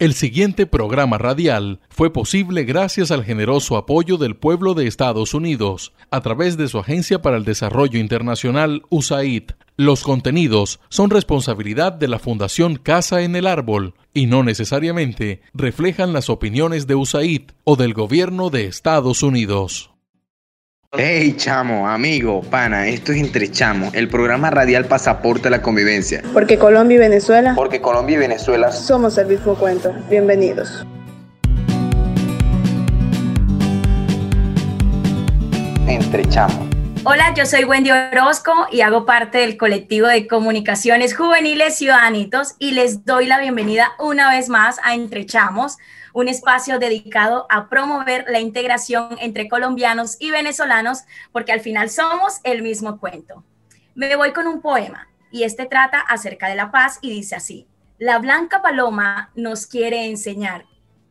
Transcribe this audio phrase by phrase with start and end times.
[0.00, 5.92] El siguiente programa radial fue posible gracias al generoso apoyo del pueblo de Estados Unidos
[6.10, 9.50] a través de su Agencia para el Desarrollo Internacional USAID.
[9.76, 16.14] Los contenidos son responsabilidad de la Fundación Casa en el Árbol y no necesariamente reflejan
[16.14, 19.90] las opiniones de USAID o del gobierno de Estados Unidos.
[20.98, 26.20] Hey chamo, amigo, pana, esto es Entre Chamo, el programa radial Pasaporte a la Convivencia.
[26.32, 27.52] Porque Colombia y Venezuela.
[27.54, 29.94] Porque Colombia y Venezuela somos el mismo cuento.
[30.10, 30.84] Bienvenidos.
[35.86, 36.68] Entre Chamo.
[37.04, 42.72] Hola, yo soy Wendy Orozco y hago parte del colectivo de comunicaciones juveniles Ciudadanitos y
[42.72, 45.78] les doy la bienvenida una vez más a Entre Chamos
[46.12, 52.40] un espacio dedicado a promover la integración entre colombianos y venezolanos, porque al final somos
[52.44, 53.44] el mismo cuento.
[53.94, 57.66] Me voy con un poema y este trata acerca de la paz y dice así,
[57.98, 60.64] la blanca paloma nos quiere enseñar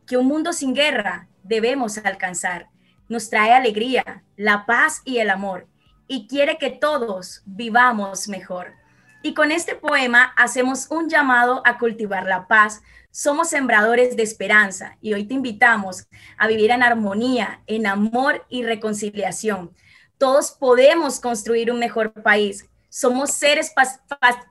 [0.06, 2.68] que un mundo sin guerra debemos alcanzar.
[3.08, 5.68] Nos trae alegría, la paz y el amor
[6.12, 8.74] y quiere que todos vivamos mejor.
[9.22, 14.96] Y con este poema hacemos un llamado a cultivar la paz, somos sembradores de esperanza
[15.00, 16.06] y hoy te invitamos
[16.38, 19.74] a vivir en armonía, en amor y reconciliación.
[20.18, 22.66] Todos podemos construir un mejor país.
[22.88, 23.72] Somos seres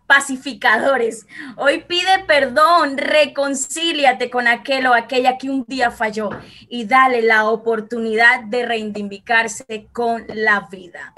[0.08, 1.26] pacificadores.
[1.58, 6.30] Hoy pide perdón, reconcíliate con aquel o aquella que un día falló
[6.70, 11.14] y dale la oportunidad de reivindicarse con la vida.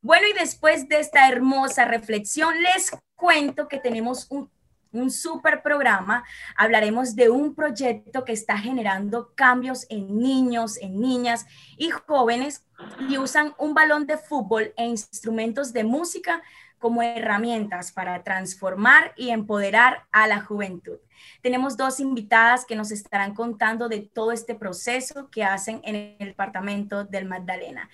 [0.00, 4.50] Bueno, y después de esta hermosa reflexión, les cuento que tenemos un
[4.92, 6.24] un super programa,
[6.56, 12.64] hablaremos de un proyecto que está generando cambios en niños, en niñas y jóvenes
[13.08, 16.42] y usan un balón de fútbol e instrumentos de música
[16.78, 20.98] como herramientas para transformar y empoderar a la juventud.
[21.40, 26.28] Tenemos dos invitadas que nos estarán contando de todo este proceso que hacen en el
[26.28, 27.88] departamento del Magdalena.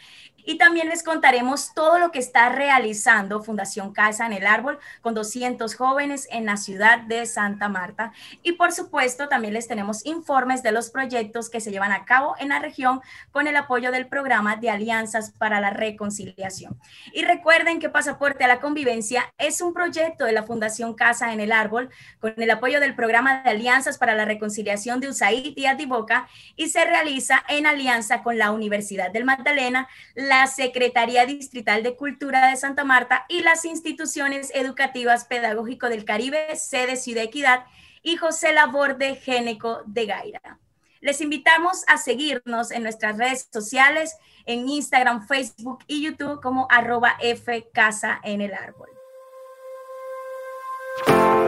[0.49, 5.13] Y también les contaremos todo lo que está realizando Fundación Casa en el Árbol con
[5.13, 8.13] 200 jóvenes en la ciudad de Santa Marta.
[8.43, 12.35] Y por supuesto, también les tenemos informes de los proyectos que se llevan a cabo
[12.39, 16.81] en la región con el apoyo del programa de Alianzas para la Reconciliación.
[17.13, 21.41] Y recuerden que Pasaporte a la Convivencia es un proyecto de la Fundación Casa en
[21.41, 21.91] el Árbol
[22.21, 26.69] con el apoyo del programa de Alianzas para la Reconciliación de USAID y Adiboca y
[26.69, 32.49] se realiza en alianza con la Universidad del Magdalena, la la Secretaría Distrital de Cultura
[32.49, 37.65] de Santa Marta y las instituciones educativas pedagógico del Caribe, sede Ciudad Equidad
[38.03, 40.61] y José Laborde Géneco de Gaira.
[41.01, 47.17] Les invitamos a seguirnos en nuestras redes sociales, en Instagram, Facebook y YouTube como arroba
[47.21, 48.98] F Casa en el Árbol.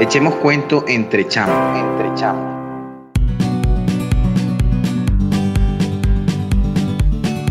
[0.00, 2.61] Echemos cuento entre chamo, entre chamo.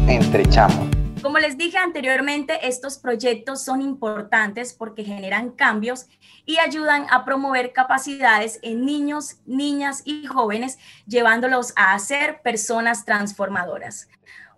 [0.08, 0.90] Entre chamo.
[1.22, 6.08] Como les dije anteriormente, estos proyectos son importantes porque generan cambios
[6.46, 14.08] y ayudan a promover capacidades en niños, niñas y jóvenes, llevándolos a ser personas transformadoras.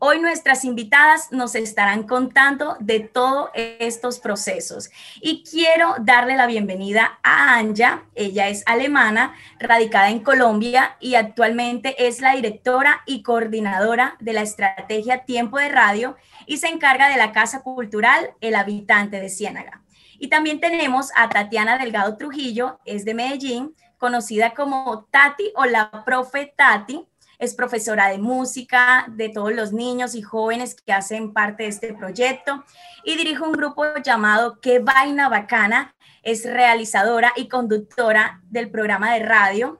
[0.03, 4.89] Hoy nuestras invitadas nos estarán contando de todos estos procesos
[5.21, 8.05] y quiero darle la bienvenida a Anja.
[8.15, 14.41] Ella es alemana, radicada en Colombia y actualmente es la directora y coordinadora de la
[14.41, 16.17] estrategia Tiempo de Radio
[16.47, 19.83] y se encarga de la Casa Cultural El Habitante de Ciénaga.
[20.17, 26.03] Y también tenemos a Tatiana Delgado Trujillo, es de Medellín, conocida como Tati o la
[26.03, 27.05] profe Tati
[27.41, 31.93] es profesora de música de todos los niños y jóvenes que hacen parte de este
[31.93, 32.63] proyecto
[33.03, 35.95] y dirige un grupo llamado Qué Vaina Bacana.
[36.21, 39.79] Es realizadora y conductora del programa de radio.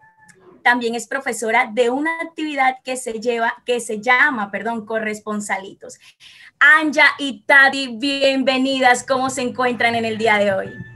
[0.64, 6.00] También es profesora de una actividad que se lleva, que se llama, perdón, corresponsalitos.
[6.60, 9.04] Anja y Tati, bienvenidas.
[9.04, 10.91] ¿Cómo se encuentran en el día de hoy?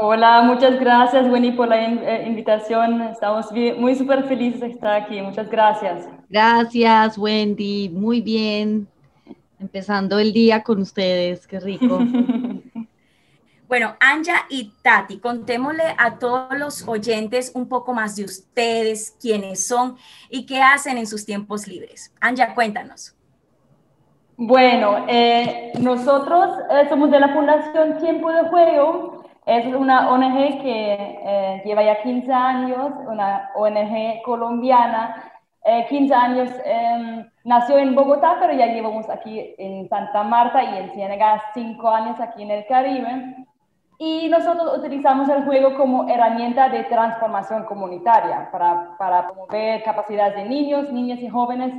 [0.00, 3.02] Hola, muchas gracias, Winnie, por la eh, invitación.
[3.02, 3.46] Estamos
[3.78, 5.20] muy súper felices de estar aquí.
[5.20, 6.06] Muchas gracias.
[6.28, 7.88] Gracias, Wendy.
[7.88, 8.86] Muy bien.
[9.58, 11.46] Empezando el día con ustedes.
[11.46, 11.98] Qué rico.
[13.66, 19.66] Bueno, Anja y Tati, contémosle a todos los oyentes un poco más de ustedes, quiénes
[19.68, 19.98] son
[20.30, 22.10] y qué hacen en sus tiempos libres.
[22.18, 23.14] Anja, cuéntanos.
[24.38, 29.17] Bueno, eh, nosotros eh, somos de la Fundación Tiempo de Juego
[29.48, 30.92] es una ONG que
[31.24, 35.32] eh, lleva ya 15 años, una ONG colombiana.
[35.88, 40.76] 15 eh, años, em, nació en Bogotá, pero ya llevamos aquí en Santa Marta y
[40.76, 43.36] en Ciénaga 5 años aquí en el Caribe.
[43.98, 50.44] Y nosotros utilizamos el juego como herramienta de transformación comunitaria para, para promover capacidades de
[50.44, 51.74] niños, niñas y jóvenes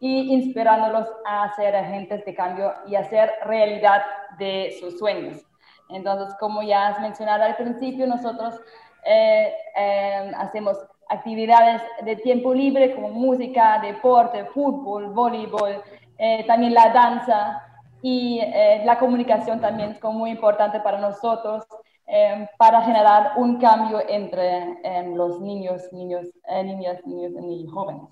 [0.00, 4.02] y inspirándolos a ser agentes de cambio y hacer realidad
[4.38, 5.51] de sus sueños.
[5.94, 8.60] Entonces, como ya has mencionado al principio, nosotros
[9.04, 10.78] eh, eh, hacemos
[11.08, 15.82] actividades de tiempo libre como música, deporte, fútbol, voleibol,
[16.18, 17.62] eh, también la danza,
[18.02, 21.64] y eh, la comunicación también es muy importante para nosotros
[22.08, 26.26] eh, para generar un cambio entre eh, los niños, niños,
[26.64, 28.02] niñas, niños y jóvenes.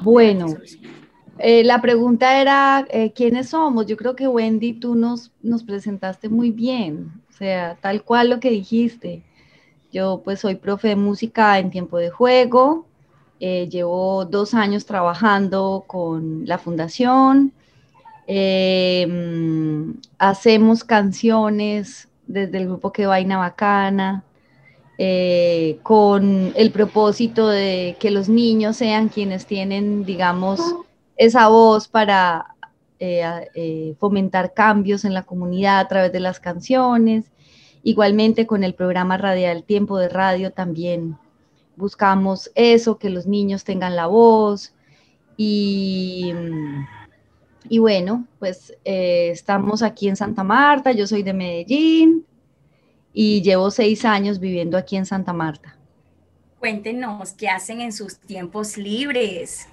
[0.00, 0.46] Bueno,
[1.38, 3.86] la pregunta era, ¿quiénes somos?
[3.86, 8.40] Yo creo que Wendy, tú nos, nos presentaste muy bien, o sea, tal cual lo
[8.40, 9.22] que dijiste.
[9.92, 12.86] Yo pues soy profe de música en tiempo de juego,
[13.40, 17.52] llevo dos años trabajando con la fundación,
[18.26, 24.24] Em, hacemos canciones desde el grupo Que Vaina Bacana,
[24.96, 30.60] eh, con el propósito de que los niños sean quienes tienen, digamos,
[31.24, 32.54] esa voz para
[32.98, 33.22] eh,
[33.54, 37.30] eh, fomentar cambios en la comunidad a través de las canciones.
[37.82, 41.16] Igualmente con el programa radial Tiempo de Radio también
[41.76, 44.74] buscamos eso, que los niños tengan la voz
[45.36, 46.32] y
[47.68, 52.26] y bueno, pues eh, estamos aquí en Santa Marta, yo soy de Medellín
[53.12, 55.76] y llevo seis años viviendo aquí en Santa Marta.
[56.58, 59.68] Cuéntenos, ¿qué hacen en sus tiempos libres?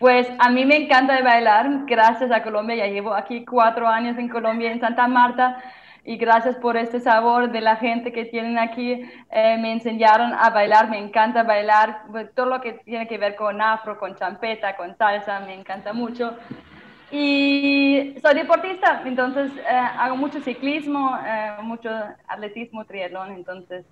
[0.00, 4.30] Pues a mí me encanta bailar, gracias a Colombia, ya llevo aquí cuatro años en
[4.30, 5.62] Colombia, en Santa Marta,
[6.06, 9.02] y gracias por este sabor de la gente que tienen aquí.
[9.30, 13.36] Eh, me enseñaron a bailar, me encanta bailar, pues, todo lo que tiene que ver
[13.36, 16.34] con afro, con champeta, con salsa, me encanta mucho.
[17.10, 21.90] Y soy deportista, entonces eh, hago mucho ciclismo, eh, mucho
[22.26, 23.84] atletismo, triatlón, entonces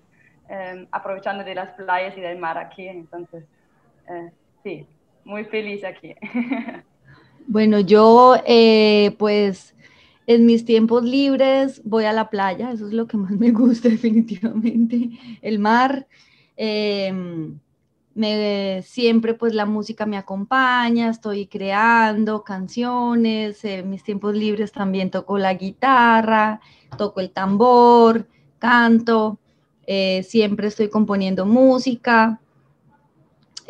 [0.91, 3.45] aprovechando de las playas y del mar aquí, entonces
[4.63, 4.87] sí,
[5.29, 6.15] muy feliz aquí.
[7.47, 8.37] Bueno, yo
[9.19, 9.75] pues
[10.27, 13.89] en mis tiempos libres voy a la playa, eso es lo que más me gusta
[13.97, 15.11] definitivamente,
[15.41, 16.07] el mar.
[16.57, 17.59] Em,
[18.15, 25.11] me, siempre pues la música me acompaña, estoy creando canciones, en mis tiempos libres también
[25.11, 26.61] toco la guitarra,
[26.99, 28.27] toco el tambor,
[28.59, 29.39] canto,
[29.87, 32.41] eh, siempre estoy componiendo música.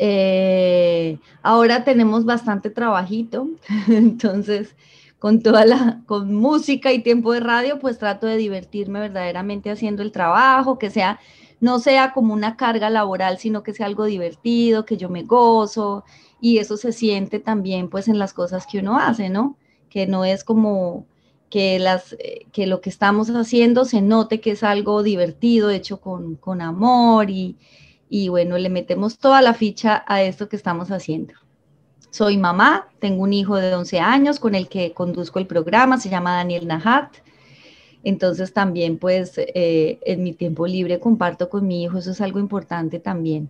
[0.01, 3.49] Eh, ahora tenemos bastante trabajito,
[3.89, 4.75] entonces
[5.19, 10.01] con toda la, con música y tiempo de radio, pues trato de divertirme verdaderamente haciendo
[10.01, 11.19] el trabajo, que sea,
[11.59, 16.05] no sea como una carga laboral, sino que sea algo divertido, que yo me gozo,
[16.39, 19.57] y eso se siente también pues en las cosas que uno hace, ¿no?
[19.89, 21.05] Que no es como
[21.49, 25.99] que, las, eh, que lo que estamos haciendo se note que es algo divertido, hecho
[25.99, 27.57] con, con amor y,
[28.09, 31.35] y bueno, le metemos toda la ficha a esto que estamos haciendo.
[32.09, 36.09] Soy mamá, tengo un hijo de 11 años con el que conduzco el programa, se
[36.09, 37.17] llama Daniel Najat.
[38.03, 42.39] Entonces también pues eh, en mi tiempo libre comparto con mi hijo, eso es algo
[42.39, 43.49] importante también.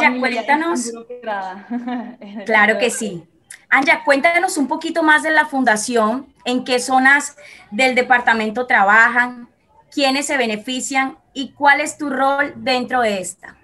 [0.00, 0.90] Ya cuéntanos.
[2.46, 3.24] claro que sí.
[3.68, 7.36] Anja, cuéntanos un poquito más de la fundación, en qué zonas
[7.70, 9.48] del departamento trabajan,
[9.92, 13.56] quiénes se benefician y cuál es tu rol dentro de esta.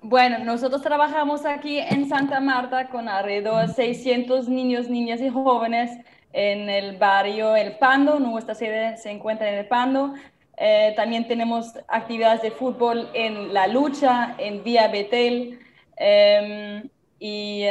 [0.00, 5.90] Bueno, nosotros trabajamos aquí en Santa Marta con alrededor de 600 niños, niñas y jóvenes
[6.32, 8.18] en el barrio El Pando.
[8.18, 10.14] Nuestra sede se encuentra en El Pando.
[10.56, 15.58] Eh, también tenemos actividades de fútbol en La Lucha, en Vía Betel
[15.96, 17.62] em, y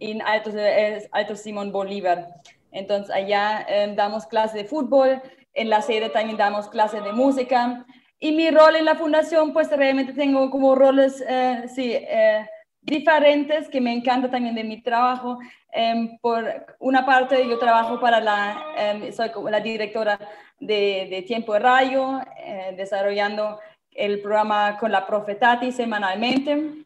[0.00, 2.28] en Alto, Simón Bolívar.
[2.72, 5.20] Entonces, allá em, damos clases de fútbol.
[5.58, 7.84] En la sede también damos clases de música.
[8.20, 12.46] Y mi rol en la fundación, pues realmente tengo como roles, eh, sí, eh,
[12.80, 15.38] diferentes que me encanta también de mi trabajo.
[15.72, 16.44] Em, por
[16.78, 20.18] una parte, yo trabajo para la, em, soy la directora
[20.60, 23.58] de, de Tiempo de Rayo, eh, desarrollando
[23.92, 26.84] el programa con la Profetati semanalmente,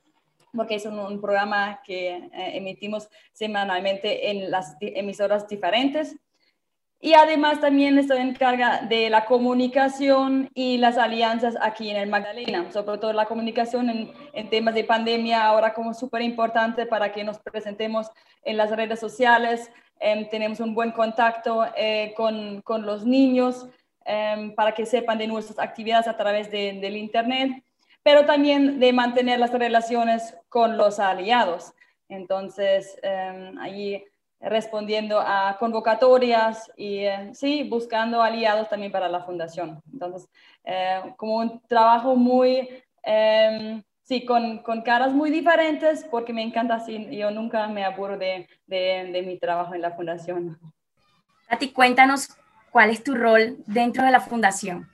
[0.55, 6.17] porque es un, un programa que emitimos semanalmente en las emisoras diferentes.
[7.05, 12.09] Y además también estoy en carga de la comunicación y las alianzas aquí en el
[12.09, 13.91] Magdalena, sobre todo la comunicación
[14.33, 18.07] en, temas de pandemia, ahora como súper importante para que nos presentemos
[18.45, 19.69] en las redes sociales,
[19.99, 23.67] em, tenemos un buen contacto eh, con, con, los niños
[24.05, 27.65] em, para que sepan de nuestras actividades a través del Internet,
[28.05, 31.73] pero también de mantener las relaciones con los aliados.
[32.09, 34.05] Entonces, eh, allí
[34.43, 39.81] respondiendo a convocatorias y eh, sí, buscando aliados también para la fundación.
[39.93, 40.29] Entonces,
[40.65, 42.69] eh, como un trabajo muy,
[43.05, 48.19] em, sí, con, con, caras muy diferentes porque me encanta así, yo nunca me aburro
[48.19, 50.59] de, de, de mi trabajo en la fundación.
[51.49, 52.29] Tati, cuéntanos
[52.73, 54.89] cuál es tu rol dentro de la fundación.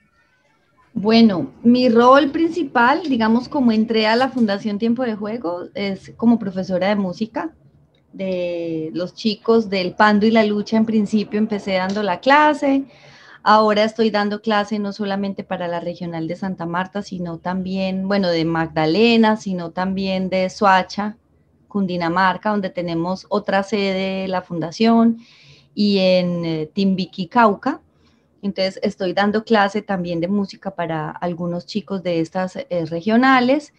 [0.93, 6.39] Bueno, mi rol principal, digamos, como entré a la Fundación Tiempo de Juego, es como
[6.39, 7.53] profesora de música
[8.19, 10.75] de los chicos del Pando y la Lucha.
[10.77, 12.83] En principio empecé dando la clase,
[13.43, 18.27] ahora estoy dando clase no solamente para la regional de Santa Marta, sino también, bueno,
[18.27, 21.15] de Magdalena, sino también de Soacha,
[21.69, 25.19] Cundinamarca, donde tenemos otra sede de la fundación,
[25.73, 27.79] y en eh, Timbiqui, Cauca.
[28.41, 33.73] Entonces estoy dando clase también de música para algunos chicos de estas eh, regionales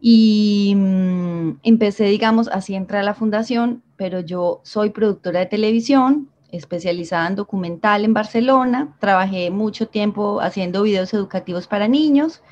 [0.00, 6.28] y mm, empecé, digamos, así entré a la fundación, pero yo soy productora de televisión,
[6.50, 12.42] especializada en documental en Barcelona, trabajé mucho tiempo haciendo videos educativos para niños.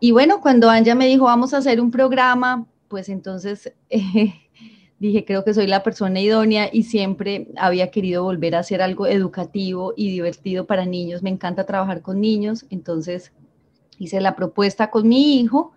[0.00, 3.72] Y bueno, cuando Anja me dijo, vamos a hacer un programa, pues entonces
[4.98, 9.06] dije, creo que soy la persona idónea y siempre había querido volver a hacer algo
[9.06, 11.22] educativo y divertido para niños.
[11.22, 13.32] Me encanta trabajar con niños, entonces
[13.98, 15.72] hice la propuesta con mi hijo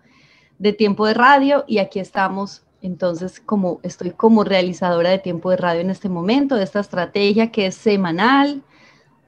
[0.58, 2.62] de tiempo de radio y aquí estamos.
[2.80, 7.50] Entonces, como estoy como realizadora de tiempo de radio en este momento, de esta estrategia
[7.50, 8.62] que es semanal,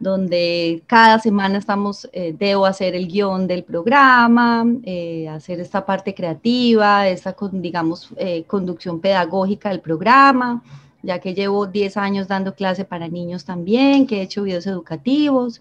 [0.00, 6.14] donde cada semana estamos, eh, debo hacer el guion del programa, eh, hacer esta parte
[6.14, 10.62] creativa, esta, digamos, eh, conducción pedagógica del programa,
[11.02, 15.60] ya que llevo 10 años dando clase para niños también, que he hecho videos educativos.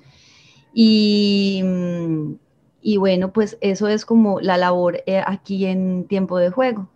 [0.73, 2.33] Y, mm,
[2.81, 6.87] y bueno, pues eso es como la labor aquí en tiempo de juego.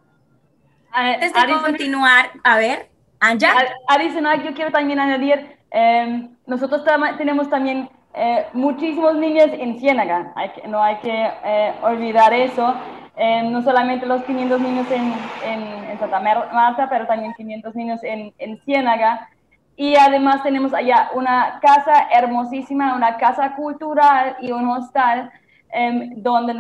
[0.92, 3.54] Antes de continuar, a ver, Anja.
[3.88, 6.84] Adicional, yo quiero también añadir Em, nosotros
[7.18, 10.32] tenemos también eh, muchísimos niños en Ciénaga,
[10.68, 12.76] no hay que eh, olvidar eso.
[13.16, 15.14] Em, no solamente los 500 niños en,
[15.44, 19.30] en, Santa Marta, pero también 500 niños en, en Ciénaga.
[19.76, 25.32] Y además tenemos allá una casa hermosísima, una casa cultural y un hostal
[25.74, 26.54] em, donde,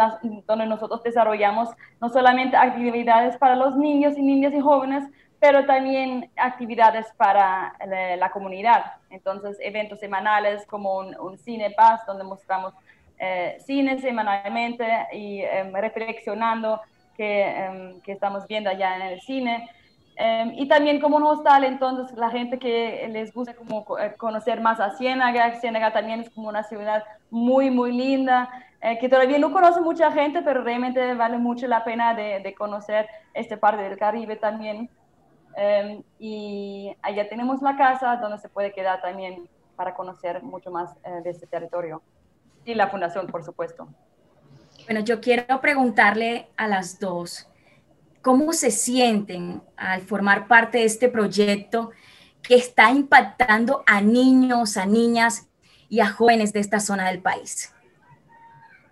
[0.48, 1.70] donde nosotros desarrollamos
[2.01, 5.03] no solamente actividades para los niños y niñas y jóvenes,
[5.39, 7.74] pero también actividades para
[8.17, 8.93] la, comunidad.
[9.10, 12.74] Entonces, eventos semanales como un, Cine Paz, donde mostramos
[13.20, 16.79] eh, cine semanalmente y em, reflexionando
[17.15, 19.70] que, em, que, estamos viendo allá en el cine.
[20.15, 24.62] Em, y también como un hostal, entonces la gente que les gusta como eh, conocer
[24.62, 28.50] más a Ciénaga, Ciénaga también es como una ciudad muy, muy linda,
[28.86, 33.08] eh, que todavía no conoce mucha gente, pero realmente vale mucho la pena de, conocer
[33.34, 34.90] esta parte del Caribe también.
[35.56, 39.48] Em, y allá tenemos la casa donde se puede quedar también
[39.78, 42.02] para conocer mucho más eh, de este territorio.
[42.66, 43.88] Y la fundación, por supuesto.
[44.86, 47.50] Bueno, yo quiero preguntarle a las dos,
[48.22, 51.92] ¿cómo se sienten al formar parte de este proyecto
[52.42, 55.48] que está impactando a niños, a niñas
[55.88, 57.73] y a jóvenes de esta zona del país?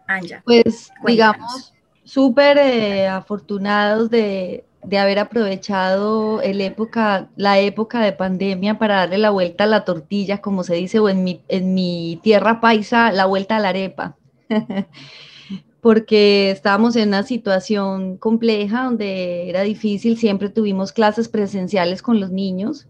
[0.08, 0.42] Anja.
[0.46, 8.80] Pues digamos, súper eh, afortunados de, de haber aprovechado el época, la época de pandemia
[8.80, 12.20] para darle la vuelta a la tortilla, como se dice, o en mi, en mi
[12.24, 14.16] tierra paisa, la vuelta a la arepa.
[15.82, 22.30] Porque estábamos en una situación compleja donde era difícil, siempre tuvimos clases presenciales con los
[22.30, 22.88] niños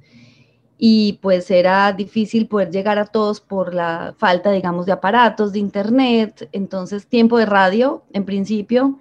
[0.83, 5.59] y pues era difícil poder llegar a todos por la falta, digamos, de aparatos, de
[5.59, 6.49] internet.
[6.53, 8.97] Entonces, tiempo de radio, en principio,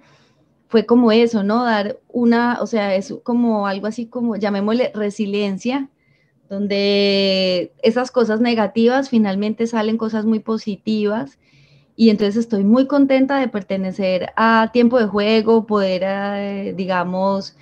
[0.67, 1.63] fue como eso, ¿no?
[1.63, 5.89] Dar una, o sea, es como algo así como, llamémosle resiliencia,
[6.51, 11.39] donde esas cosas negativas finalmente salen cosas muy positivas.
[11.95, 17.55] Y entonces estoy muy contenta de pertenecer a tiempo de juego, poder, eh, digamos,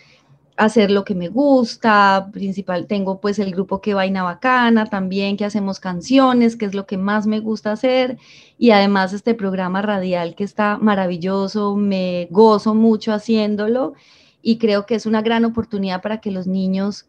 [0.60, 5.46] hacer lo que me gusta, principal, tengo pues el grupo que vaina bacana también, que
[5.46, 8.18] hacemos canciones, que es lo que más me gusta hacer,
[8.58, 13.94] y además este programa radial que está maravilloso, me gozo mucho haciéndolo
[14.42, 17.08] y creo que es una gran oportunidad para que los niños,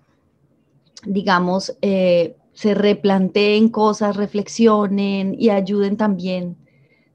[1.05, 6.57] digamos, eh, se replanteen cosas, reflexionen y ayuden también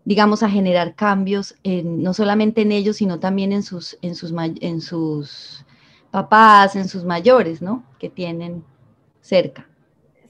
[0.05, 4.13] digamos, a generar cambios no solamente en ellos, sino también en sus, en
[4.81, 5.64] sus
[6.15, 7.83] papás, en sus mayores, ¿no?
[7.99, 8.63] Que tienen
[9.19, 9.67] cerca.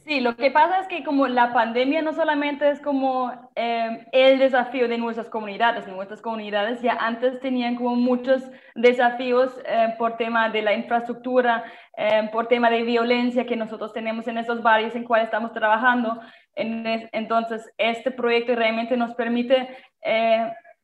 [0.04, 4.40] Sí, lo que pasa es que como la pandemia no solamente es como eh, el
[4.40, 8.42] desafío de nuestras comunidades, nuestras comunidades ya antes tenían como muchos
[8.74, 11.64] desafíos eh, por tema de la infraestructura,
[11.98, 16.20] eh, por tema de violencia que nosotros tenemos en esos barrios en cuales estamos trabajando.
[16.56, 19.68] entonces, este proyecto realmente nos permite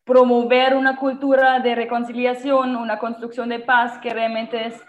[0.04, 4.84] promover una cultura de reconciliación, una construcción de paz que realmente es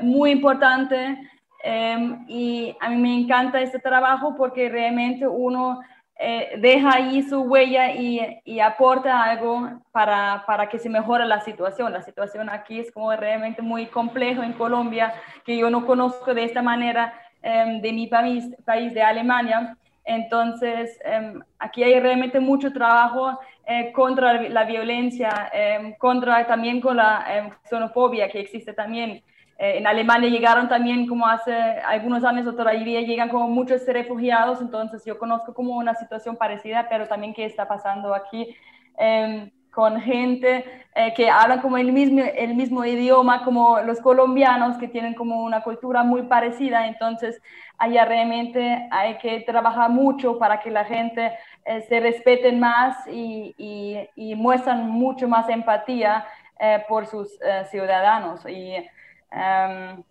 [0.00, 1.18] muy importante.
[1.62, 5.80] Em, y a mí me encanta este trabajo porque realmente uno
[6.18, 11.40] eh, deja ahí su huella y, y aporta algo para, para, que se mejore la
[11.40, 11.92] situación.
[11.92, 15.12] La situación aquí es como realmente muy complejo en Colombia,
[15.44, 19.76] que yo no conozco de esta manera em, de mi país, país, de Alemania.
[20.04, 25.50] Entonces, em, aquí hay realmente mucho trabajo eh, contra la violencia,
[25.98, 29.22] contra también con la xenofobia que existe también.
[29.60, 34.62] Eh, en Alemania llegaron también como hace algunos años o todavía llegan como muchos refugiados,
[34.62, 38.56] entonces yo conozco como una situación parecida, pero también qué está pasando aquí
[38.96, 40.64] em, con gente
[40.94, 45.44] eh, que habla como el mismo, el mismo idioma como los colombianos, que tienen como
[45.44, 47.42] una cultura muy parecida, entonces
[47.76, 51.32] allá realmente hay que trabajar mucho para que la gente
[51.66, 56.24] eh, se respeten más y, y, y, muestran mucho más empatía
[56.88, 57.38] por sus
[57.70, 58.46] ciudadanos.
[58.46, 58.76] Y,
[59.30, 60.02] Em,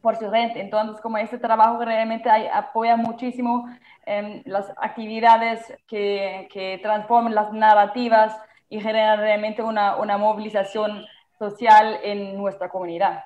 [0.00, 0.60] por su gente.
[0.60, 3.68] Entonces, como este trabajo realmente apoya muchísimo
[4.04, 8.36] em, las actividades que, que, transforman las narrativas
[8.68, 11.04] y generan realmente una, una movilización
[11.38, 13.24] social en nuestra comunidad.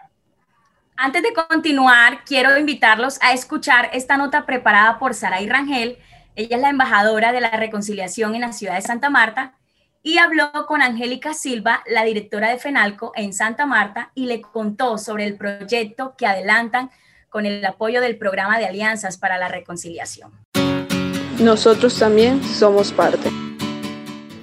[0.99, 5.99] Antes de continuar, quiero invitarlos a escuchar esta nota preparada por Saray Rangel.
[6.35, 9.55] Ella es la embajadora de la reconciliación en la ciudad de Santa Marta
[10.03, 14.99] y habló con Angélica Silva, la directora de FENALCO en Santa Marta, y le contó
[14.99, 16.91] sobre el proyecto que adelantan
[17.29, 20.33] con el apoyo del programa de alianzas para la reconciliación.
[21.39, 23.31] Nosotros también somos parte.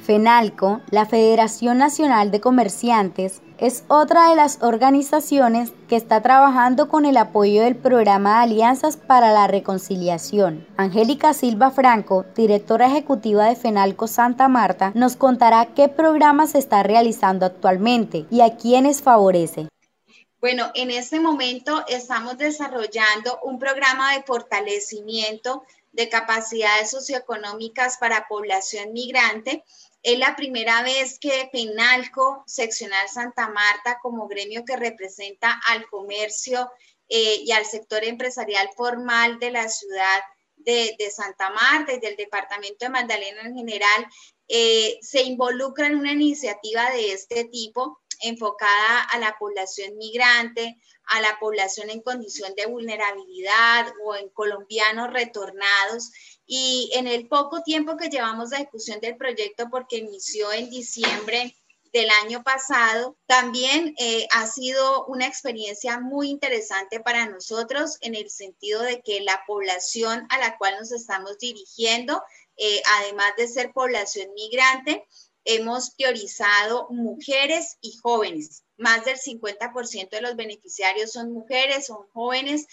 [0.06, 7.06] FENALCO, la Federación Nacional de Comerciantes, es otra de las organizaciones que está trabajando con
[7.06, 10.68] el apoyo del programa de Alianzas para la Reconciliación.
[10.76, 16.84] Angélica Silva Franco, directora ejecutiva de FENALCO Santa Marta, nos contará qué programa se está
[16.84, 19.70] realizando actualmente y a quiénes favorece.
[20.42, 28.92] Bueno, en este momento estamos desarrollando un programa de fortalecimiento de capacidades socioeconómicas para población
[28.92, 29.64] migrante
[30.04, 36.70] es la primera vez que Penalco, seccional Santa Marta, como gremio que representa al comercio
[37.08, 40.22] eh, y al sector empresarial formal de la ciudad
[40.58, 44.08] de, Santa Marta y del departamento de Magdalena en general,
[44.48, 51.22] eh, se involucra en una iniciativa de este tipo enfocada a la población migrante, a
[51.22, 56.12] la población en condición de vulnerabilidad o en colombianos retornados
[56.46, 61.56] y en el poco tiempo que llevamos de ejecución del proyecto, porque inició en diciembre
[61.94, 68.32] del año pasado, también eh, ha sido una experiencia muy interesante para nosotros en el
[68.32, 72.24] sentido de que la población a la cual nos estamos dirigiendo,
[72.58, 75.06] eh, además de ser población migrante,
[75.46, 78.64] hemos priorizado mujeres y jóvenes.
[78.78, 82.66] Más del 50% de los beneficiarios son mujeres, son jóvenes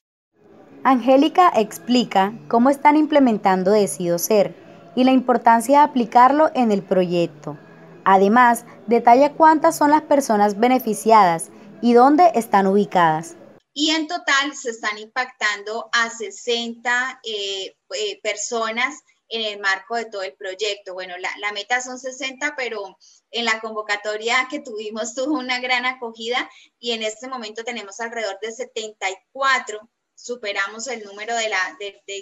[0.83, 4.55] Angélica explica cómo están implementando Decido Ser
[4.97, 7.59] y la importancia de aplicarlo en el proyecto.
[8.05, 11.51] Además, detalla cuántas son las personas beneficiadas
[11.83, 13.37] y dónde están ubicadas.
[13.75, 20.07] Y en total se están impactando a 60 eh, eh, personas en el marco de
[20.07, 20.95] todo el proyecto.
[20.95, 22.97] Bueno, la, la, meta son 60, pero
[23.31, 28.39] en la convocatoria que tuvimos tuvo una gran acogida y en este momento tenemos alrededor
[28.41, 29.89] de 74
[30.23, 31.79] superamos el número de la,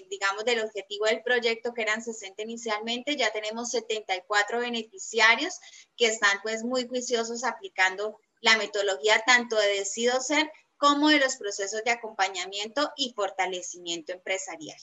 [0.08, 5.58] digamos, del objetivo del proyecto, que eran 60 inicialmente, ya tenemos 74 beneficiarios
[5.96, 11.36] que están pues muy juiciosos aplicando la metodología tanto de Decido Ser como de los
[11.36, 14.78] procesos de acompañamiento y fortalecimiento empresarial.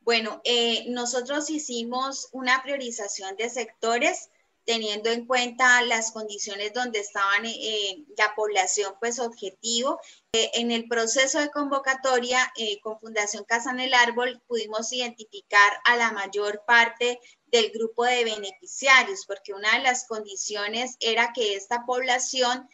[0.00, 4.30] Bueno, eh, nosotros hicimos una priorización de sectores
[4.68, 9.98] teniendo en cuenta las condiciones donde estaban eh, la población pues objetivo.
[10.34, 15.72] Eh, en el proceso de convocatoria eh, con Fundación Casa en el Árbol pudimos identificar
[15.86, 21.54] a la mayor parte del grupo de beneficiarios, porque una de las condiciones era que
[21.54, 22.68] esta población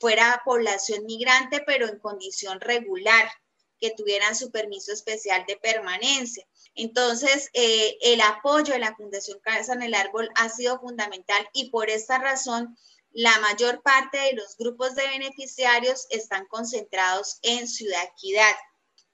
[0.00, 3.30] fuera población migrante, pero en condición regular,
[3.78, 6.46] que tuvieran su permiso especial de permanencia.
[6.74, 11.70] Entonces, eh, el apoyo de la Fundación Casa en el Árbol ha sido fundamental y
[11.70, 12.76] por esta razón,
[13.12, 18.54] la mayor parte de los grupos de beneficiarios están concentrados en Ciudad Equidad.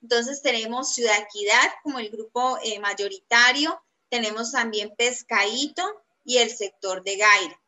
[0.03, 5.83] Entonces tenemos Ciudad Equidad como el grupo eh, mayoritario, tenemos también Pescaíto
[6.25, 7.61] y el sector de Gaira.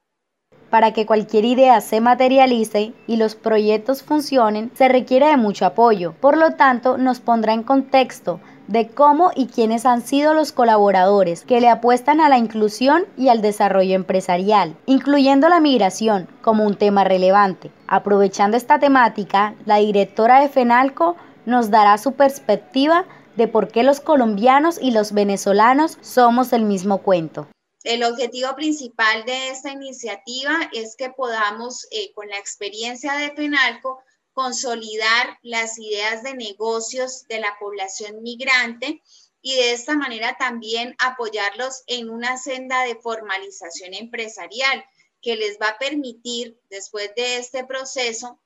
[0.71, 6.15] Para que cualquier idea se materialice y los proyectos funcionen, se requiere de mucho apoyo.
[6.21, 11.43] Por lo tanto, nos pondrá en contexto de cómo y quiénes han sido los colaboradores
[11.43, 16.77] que le apuestan a la inclusión y al desarrollo empresarial, incluyendo la migración como un
[16.77, 17.73] tema relevante.
[17.89, 24.01] Aprovechando esta temática, la directora de FENALCO nos dará su perspectiva de por qué los
[24.01, 27.49] colombianos y los venezolanos somos el mismo cuento.
[27.85, 34.03] El objetivo principal de esta iniciativa es que podamos, eh, con la experiencia de FENALCO,
[34.39, 39.03] consolidar las ideas de negocios de la población migrante
[39.43, 44.85] y de esta manera también apoyarlos en una senda de formalización empresarial
[45.21, 48.41] que les va a permitir, después de este proceso,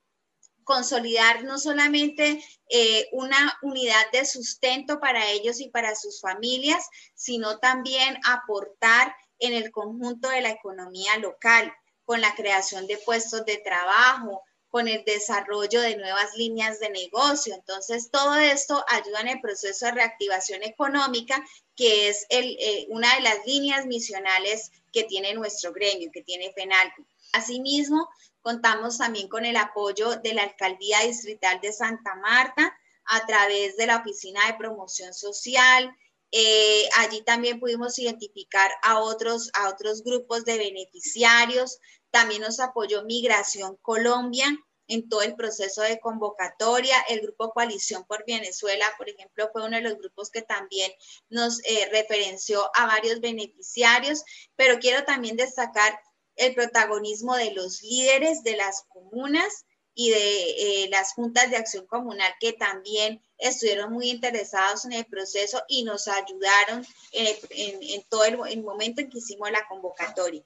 [0.65, 7.59] consolidar no solamente eh, una unidad de sustento para ellos y para sus familias, sino
[7.59, 11.71] también aportar en el conjunto de la economía local,
[12.07, 17.55] con la creación de puestos de trabajo, con el desarrollo de nuevas líneas de negocio.
[17.55, 21.45] Entonces, todo esto ayuda en el proceso de reactivación económica,
[21.77, 27.05] que es eh, una de las líneas misionales que tiene nuestro gremio, que tiene FENALCO.
[27.35, 28.09] Asimismo,
[28.41, 33.87] contamos también con el apoyo de la Alcaldía Distrital de Santa Marta a través de
[33.87, 35.95] la Oficina de Promoción Social,
[36.35, 41.79] eh, allí también pudimos identificar a otros, a otros grupos de beneficiarios.
[42.13, 44.47] También nos apoyó Migración Colombia
[44.87, 47.01] en todo el proceso de convocatoria.
[47.09, 50.93] El grupo Coalición por Venezuela, por ejemplo, fue uno de los grupos que también
[51.31, 54.23] nos eh, referenció a varios beneficiarios,
[54.55, 55.99] pero quiero también destacar
[56.37, 61.87] el protagonismo de los líderes de las comunas y de eh, las juntas de acción
[61.87, 68.63] comunal que también estuvieron muy interesados en el proceso y nos ayudaron en, todo el,
[68.63, 70.43] momento en que hicimos la convocatoria.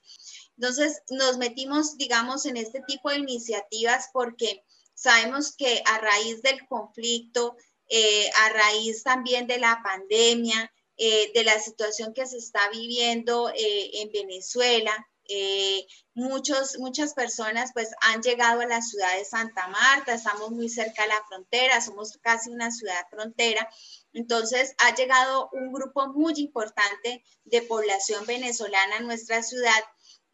[0.56, 4.64] Entonces, nos metimos, digamos, en este tipo de iniciativas porque
[4.94, 7.56] sabemos que a raíz del conflicto,
[7.88, 13.52] eh, a raíz también de la pandemia, eh, de la situación que se está viviendo
[13.54, 20.14] en Venezuela, eh, muchos, muchas personas pues han llegado a la ciudad de Santa Marta,
[20.14, 23.68] estamos muy cerca de la frontera, somos casi una ciudad frontera.
[24.12, 29.84] Entonces ha llegado un grupo muy importante de población venezolana a nuestra ciudad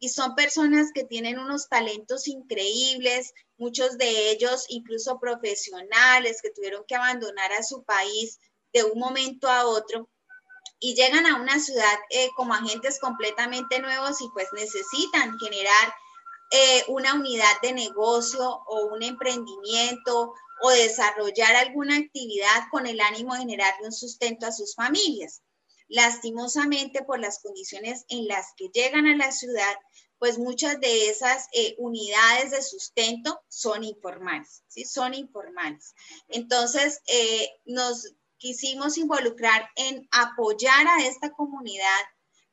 [0.03, 6.83] y son personas que tienen unos talentos increíbles, muchos de ellos incluso profesionales que tuvieron
[6.85, 8.37] que abandonar a su país
[8.73, 10.09] de un momento a otro
[10.77, 15.93] y llegan a una ciudad eh, como agentes completamente nuevos y pues necesitan generar
[16.51, 23.35] eh, una unidad de negocio o un emprendimiento o desarrollar alguna actividad con el ánimo
[23.35, 25.41] de generar un sustento a sus familias.
[25.93, 29.75] Lastimosamente, por las condiciones en las que llegan a la ciudad,
[30.17, 34.85] pues muchas de esas eh, unidades de sustento son informales, ¿sí?
[34.85, 35.93] Son informales.
[36.29, 37.01] Entonces,
[37.65, 42.01] nos quisimos involucrar en apoyar a esta comunidad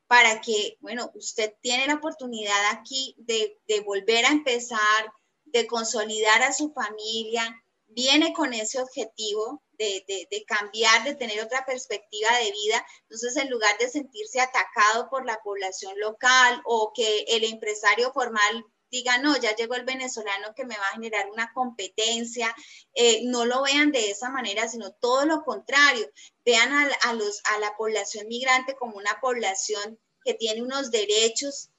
[0.07, 5.12] para que, bueno, usted tiene la oportunidad aquí de, volver a empezar,
[5.44, 7.57] de consolidar a su familia,
[7.90, 12.87] viene con ese objetivo de, de, cambiar, de tener otra perspectiva de vida.
[13.03, 18.64] Entonces, en lugar de sentirse atacado por la población local o que el empresario formal
[18.90, 22.55] diga, no, ya llegó el venezolano que me va a generar una competencia,
[22.94, 26.11] eh, no lo vean de esa manera, sino todo lo contrario,
[26.44, 31.70] vean a, los, a la población migrante como una población que tiene unos derechos,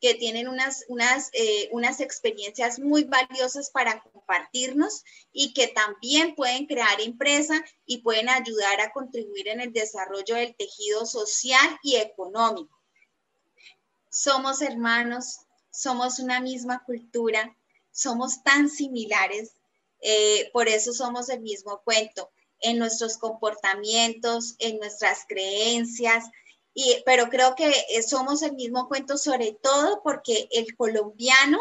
[0.00, 6.66] que tienen unas, unas, eh, unas experiencias muy valiosas para compartirnos y que también pueden
[6.66, 12.76] crear empresa y pueden ayudar a contribuir en el desarrollo del tejido social y económico.
[14.08, 17.56] Somos hermanos, somos una misma cultura,
[17.92, 19.52] somos tan similares,
[20.00, 26.24] eh, por eso somos el mismo cuento, en nuestros comportamientos, en nuestras creencias,
[26.74, 31.58] y, pero creo que eh, somos el mismo cuento sobre todo porque el colombiano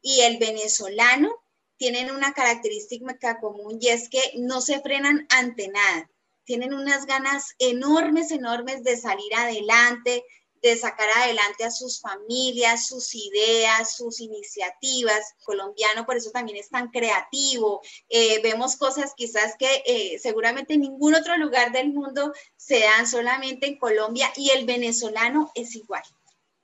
[0.00, 1.34] y el venezolano
[1.76, 6.10] tienen una característica común y es que no se frenan ante nada.
[6.44, 10.24] Tienen unas ganas enormes, enormes de salir adelante,
[10.64, 15.34] de sacar adelante a sus familias, sus ideas, sus iniciativas.
[15.44, 17.82] colombiano por eso también es tan creativo.
[18.08, 23.06] Eh, vemos cosas quizás que eh, seguramente en ningún otro lugar del mundo se dan
[23.06, 26.02] solamente en Colombia y el venezolano es igual,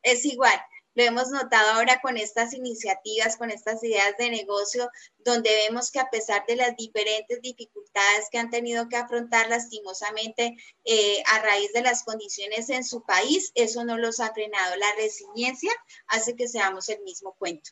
[0.02, 0.58] es igual.
[1.00, 4.90] Lo hemos notado ahora con estas iniciativas, con estas ideas de negocio,
[5.24, 10.58] donde vemos que a pesar de las diferentes dificultades que han tenido que afrontar lastimosamente
[10.84, 14.76] eh, a raíz de las condiciones en su país, eso no los ha frenado.
[14.76, 15.72] La resiliencia
[16.06, 17.70] hace que seamos el mismo cuento.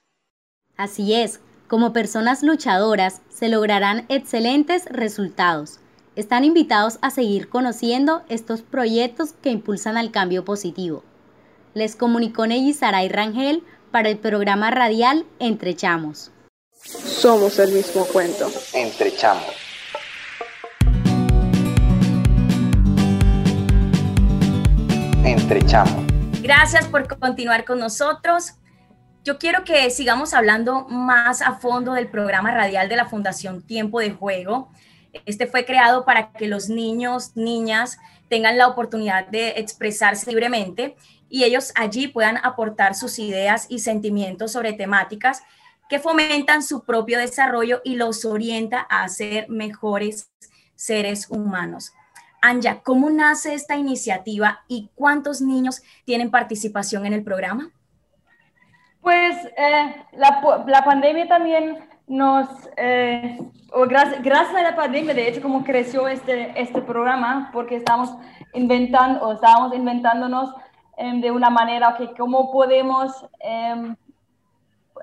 [0.79, 1.39] Así es,
[1.69, 5.81] como personas luchadoras se lograrán excelentes resultados.
[6.17, 11.05] Están invitados a seguir conociendo estos proyectos que impulsan al cambio positivo.
[11.75, 16.31] Les comunicó Saray Rangel para el programa radial Entre Chamos.
[16.83, 18.51] Somos el mismo cuento.
[18.73, 19.45] Entre Chamos.
[25.25, 26.05] Entre Chamos.
[26.43, 28.55] Gracias por continuar con nosotros.
[29.25, 34.01] Yo quiero que sigamos hablando más a fondo del programa radial de la Fundación Tiempo
[34.01, 34.71] de Juego.
[35.27, 40.97] Este fue creado para que los niños, niñas tengan la oportunidad de expresarse libremente
[41.29, 45.43] y ellos allí puedan aportar sus ideas y sentimientos sobre temáticas
[45.89, 50.31] que fomentan su propio desarrollo y los orienta a ser mejores
[50.75, 51.93] seres humanos.
[52.41, 57.71] Anja, ¿cómo nace esta iniciativa y cuántos niños tienen participación en el programa?
[59.01, 63.39] Pues eh, la, pandemia también nos, eh,
[63.89, 68.11] gracias, gracias, a la pandemia, de hecho, como creció este, este programa, porque estamos
[68.55, 70.55] inventando, o estábamos inventándonos
[71.01, 73.95] Em, de una manera que cómo podemos em,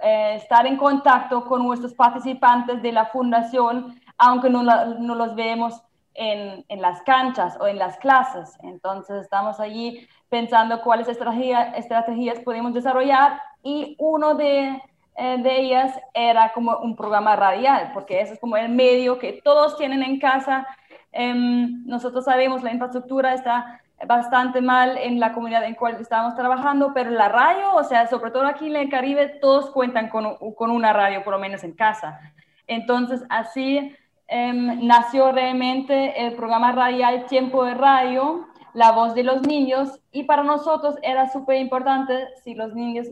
[0.02, 5.82] eh, estar en contacto con nuestros participantes de la fundación, aunque no, no los vemos
[6.14, 8.58] en, en, las canchas o en las clases.
[8.62, 14.82] Entonces estamos allí pensando cuáles estrategia, estrategias podemos desarrollar y uno de,
[15.16, 19.40] eh, de ellas era como un programa radial, porque eso es como el medio que
[19.42, 20.68] todos tienen en casa.
[21.14, 26.92] Em, nosotros sabemos la infraestructura está bastante mal en la comunidad en cual estábamos trabajando,
[26.94, 30.72] pero la radio, o sea, sobre todo aquí en el Caribe, todos cuentan con, con
[30.72, 32.20] una radio, por lo menos en casa.
[32.68, 33.96] Entonces, así
[34.28, 40.24] em, nació realmente el programa radial Tiempo de Radio, La Voz de los Niños, y
[40.24, 43.08] para nosotros era súper importante si los niños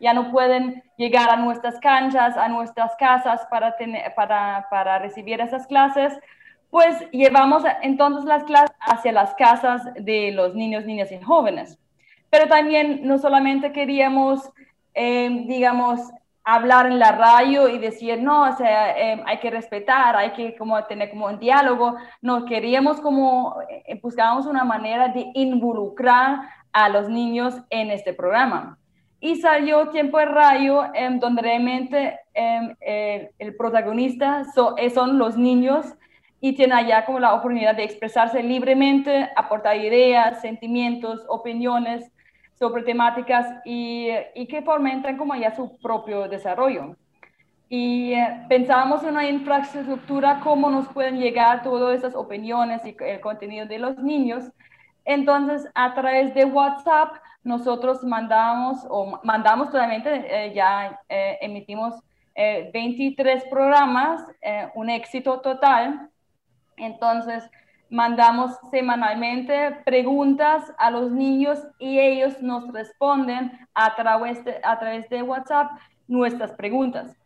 [0.00, 5.40] ya no pueden llegar a nuestras canchas, a nuestras casas para, tener, para, para recibir
[5.40, 6.16] esas clases,
[6.70, 11.78] pues llevamos entonces las clases hacia las casas de los niños, niñas y jóvenes.
[12.30, 14.50] Pero también no solamente queríamos,
[14.94, 16.00] em, digamos,
[16.44, 20.56] hablar en la radio y decir, no, o sea, em, hay que respetar, hay que
[20.56, 26.40] como tener como un diálogo, no, queríamos como, eh, buscábamos una manera de involucrar
[26.72, 28.78] a los niños en este programa.
[29.20, 34.44] Y salió Tiempo de Radio, em, donde realmente eh, el protagonista
[34.76, 35.97] eh, son los niños
[36.40, 42.10] y tiene allá como la oportunidad de expresarse libremente, aportar ideas, sentimientos, opiniones
[42.58, 46.96] sobre temáticas y, y que fomentan como ya su propio desarrollo.
[47.68, 53.20] Y eh, pensábamos en una infraestructura, cómo nos pueden llegar todas esas opiniones y el
[53.20, 54.44] contenido de los niños.
[55.04, 61.94] Entonces, a través de WhatsApp, nosotros mandamos, o mandamos totalmente, eh, ya eh, emitimos
[62.72, 64.24] 23 programas,
[64.76, 66.08] un éxito total.
[66.78, 67.48] Entonces,
[67.90, 75.08] mandamos semanalmente preguntas a los niños y ellos nos responden a través de, a través
[75.08, 75.70] de WhatsApp
[76.06, 77.16] nuestras preguntas.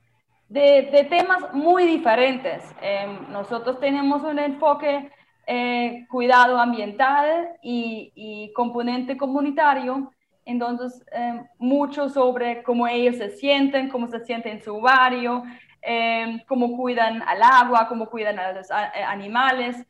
[0.48, 2.62] De, temas muy diferentes.
[2.82, 5.10] Em, nosotros tenemos un enfoque
[5.46, 10.12] eh, cuidado ambiental y, componente comunitario,
[10.44, 15.42] entonces em, mucho sobre cómo ellos se sienten, cómo se sienten en su barrio,
[15.84, 19.84] Em, cómo cuidan al agua, cómo cuidan a los eh, animales.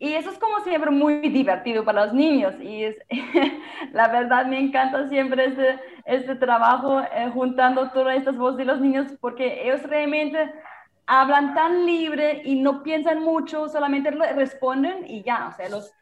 [0.00, 2.54] Y eso es como siempre muy divertido para los niños.
[2.60, 2.96] Y es,
[3.92, 8.80] la verdad me encanta siempre este, este trabajo eh, juntando todas estas voces de los
[8.80, 10.52] niños porque ellos realmente
[11.06, 15.48] hablan tan libre y no piensan mucho, solamente responden y ya.
[15.48, 15.92] O sea, los,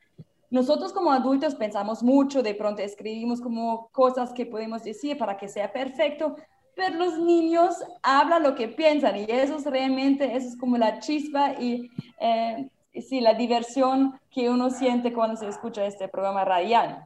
[0.48, 5.48] nosotros como adultos pensamos mucho, de pronto escribimos como cosas que podemos decir para que
[5.48, 6.36] sea perfecto,
[6.78, 11.00] pero los niños hablan lo que piensan y eso es realmente, eso es como la
[11.00, 12.70] chispa y eh,
[13.02, 17.04] sí, la diversión que uno siente cuando se escucha este programa radial.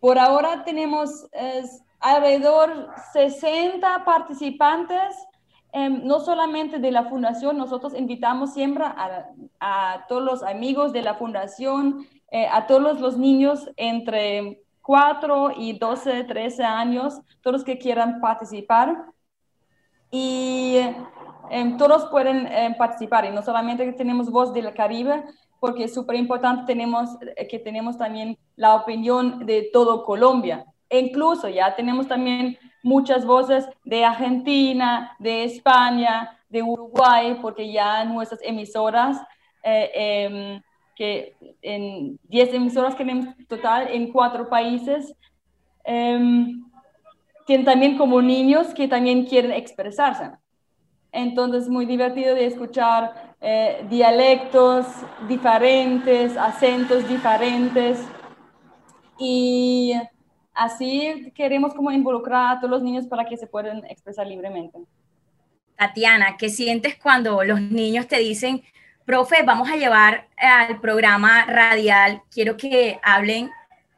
[0.00, 1.26] Por ahora tenemos
[2.00, 5.14] alrededor 60 participantes,
[5.72, 9.26] em, no solamente de la fundación, nosotros invitamos siempre a,
[9.60, 15.78] a todos los amigos de la fundación, eh, a todos los niños entre 4 y
[15.78, 19.06] 12, 13 años, todos que quieran participar.
[20.10, 20.78] Y
[21.50, 25.24] em, todos pueden em, participar, y no solamente que tenemos voz del Caribe,
[25.60, 30.66] porque es súper importante tenemos, eh, que tenemos también la opinión de todo Colombia.
[30.90, 38.04] E incluso ya tenemos también muchas voces de Argentina, de España, de Uruguay, porque ya
[38.04, 39.16] nuestras emisoras,
[39.62, 40.62] eh, em,
[40.96, 45.14] que en 10 emisoras que tenemos total en cuatro países,
[45.84, 46.62] em,
[47.46, 50.30] tienen también como niños que también quieren expresarse.
[51.10, 54.86] Entonces, muy divertido de escuchar eh, dialectos
[55.28, 58.00] diferentes, acentos diferentes.
[59.18, 59.92] Y
[60.54, 64.78] así queremos como involucrar a todos los niños para que se puedan expresar libremente.
[65.76, 68.62] Tatiana, ¿qué sientes cuando los niños te dicen,
[69.04, 73.50] profe, vamos a llevar al programa radial, quiero que hablen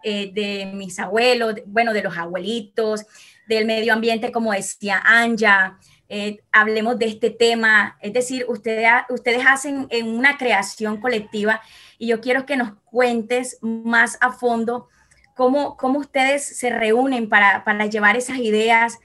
[0.02, 3.06] eh, de mis abuelos, bueno, de los abuelitos,
[3.46, 9.44] del medio ambiente, como decía Anja, eh, hablemos de este tema, es decir, ustedes, ustedes
[9.46, 11.62] hacen en una creación colectiva
[11.98, 14.88] y yo quiero que nos cuentes más a fondo
[15.34, 18.98] cómo, cómo ustedes se reúnen para, para llevar esas ideas,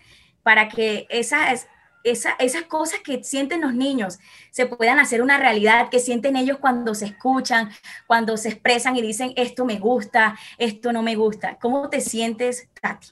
[0.44, 1.68] para que esas,
[2.04, 4.20] esa, esas cosas que sienten los niños
[4.52, 7.70] se puedan hacer una realidad, que sienten ellos cuando se escuchan,
[8.08, 11.58] cuando se expresan y dicen, esto me gusta, esto no me gusta.
[11.60, 13.10] ¿Cómo te sientes, Tati?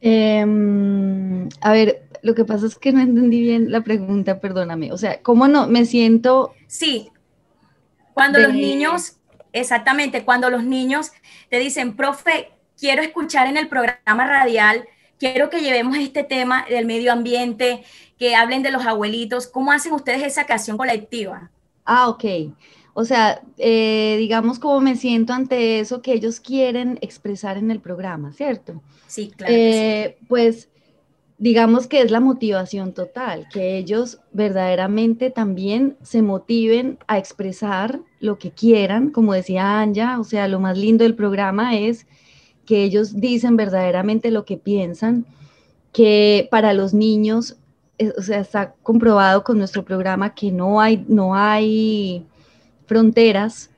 [0.00, 4.92] Em, a ver, lo que pasa es que no entendí bien la pregunta, perdóname.
[4.92, 5.66] O sea, ¿cómo no?
[5.66, 6.54] Me siento...
[6.66, 7.10] Sí,
[8.16, 9.18] cuando los niños,
[9.52, 11.12] exactamente, cuando los niños
[11.50, 16.86] te dicen, profe, quiero escuchar en el programa radial quiero que llevemos este tema del
[16.86, 17.82] medio ambiente,
[18.18, 19.46] que hablen de los abuelitos.
[19.46, 21.50] ¿Cómo hacen ustedes esa acción colectiva?
[21.84, 22.24] Ah, ok.
[22.94, 27.80] O sea, eh, digamos cómo me siento ante eso que ellos quieren expresar en el
[27.80, 28.82] programa, ¿cierto?
[29.06, 29.52] Sí, claro.
[29.54, 30.70] Eh, pues
[31.38, 38.38] digamos que es la motivación total, que ellos verdaderamente también se motiven a expresar lo
[38.38, 42.06] que quieran, como decía Anja, o sea, lo más lindo del programa es
[42.66, 45.24] que ellos dicen verdaderamente lo que piensan,
[45.92, 47.56] que para los niños,
[47.98, 52.26] eh, o sea, está comprobado con nuestro programa que no hay, no hay
[52.84, 53.70] fronteras,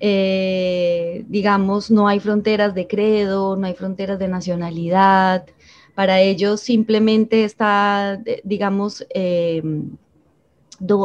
[0.00, 5.46] eh, digamos, no hay fronteras de credo, no hay fronteras de nacionalidad.
[5.94, 9.06] Para ellos simplemente está, eh, digamos,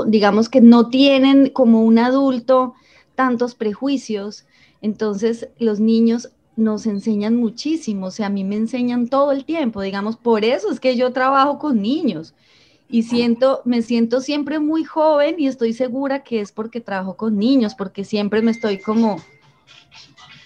[0.08, 2.74] digamos que no tienen como un adulto
[3.14, 4.46] tantos prejuicios.
[4.82, 9.82] Entonces los niños nos enseñan muchísimo, o sea, a mí me enseñan todo el tiempo,
[9.82, 12.34] digamos, por eso es que yo trabajo con niños
[12.90, 17.38] y siento, me siento siempre muy joven y estoy segura que es porque trabajo con
[17.38, 19.18] niños, porque siempre me estoy como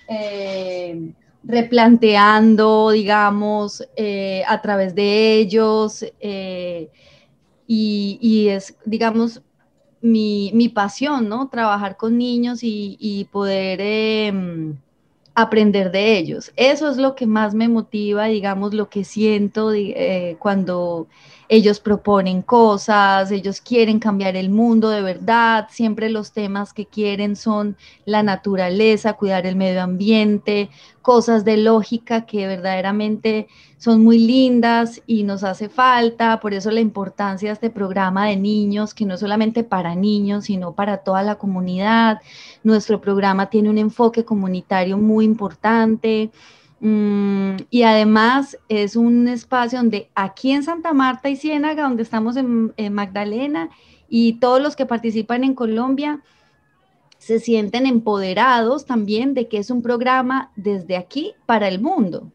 [0.10, 6.90] eh, replanteando, digamos, eh, a través de ellos eh,
[7.68, 9.42] y, es, digamos,
[10.02, 11.48] mi, pasión, ¿no?
[11.48, 14.76] Trabajar con niños y poder em,
[15.36, 16.52] aprender de ellos.
[16.56, 21.08] Eso es lo que más me motiva, digamos, lo que siento eh, cuando
[21.54, 27.36] ellos proponen cosas, ellos quieren cambiar el mundo de verdad, siempre los temas que quieren
[27.36, 30.70] son la naturaleza, cuidar el medio ambiente,
[31.02, 36.80] cosas de lógica que verdaderamente son muy lindas y nos hace falta, por eso la
[36.80, 41.22] importancia de este programa de niños, que no es solamente para niños, sino para toda
[41.22, 42.22] la comunidad.
[42.64, 46.32] Nuestro programa tiene un enfoque comunitario muy importante.
[46.84, 52.36] Mm, y además es un espacio donde aquí en Santa Marta y Ciénaga, donde estamos
[52.38, 53.70] en, Magdalena,
[54.10, 56.22] y todos los que participan en Colombia
[57.20, 62.32] se sienten empoderados también de que es un programa desde aquí para el mundo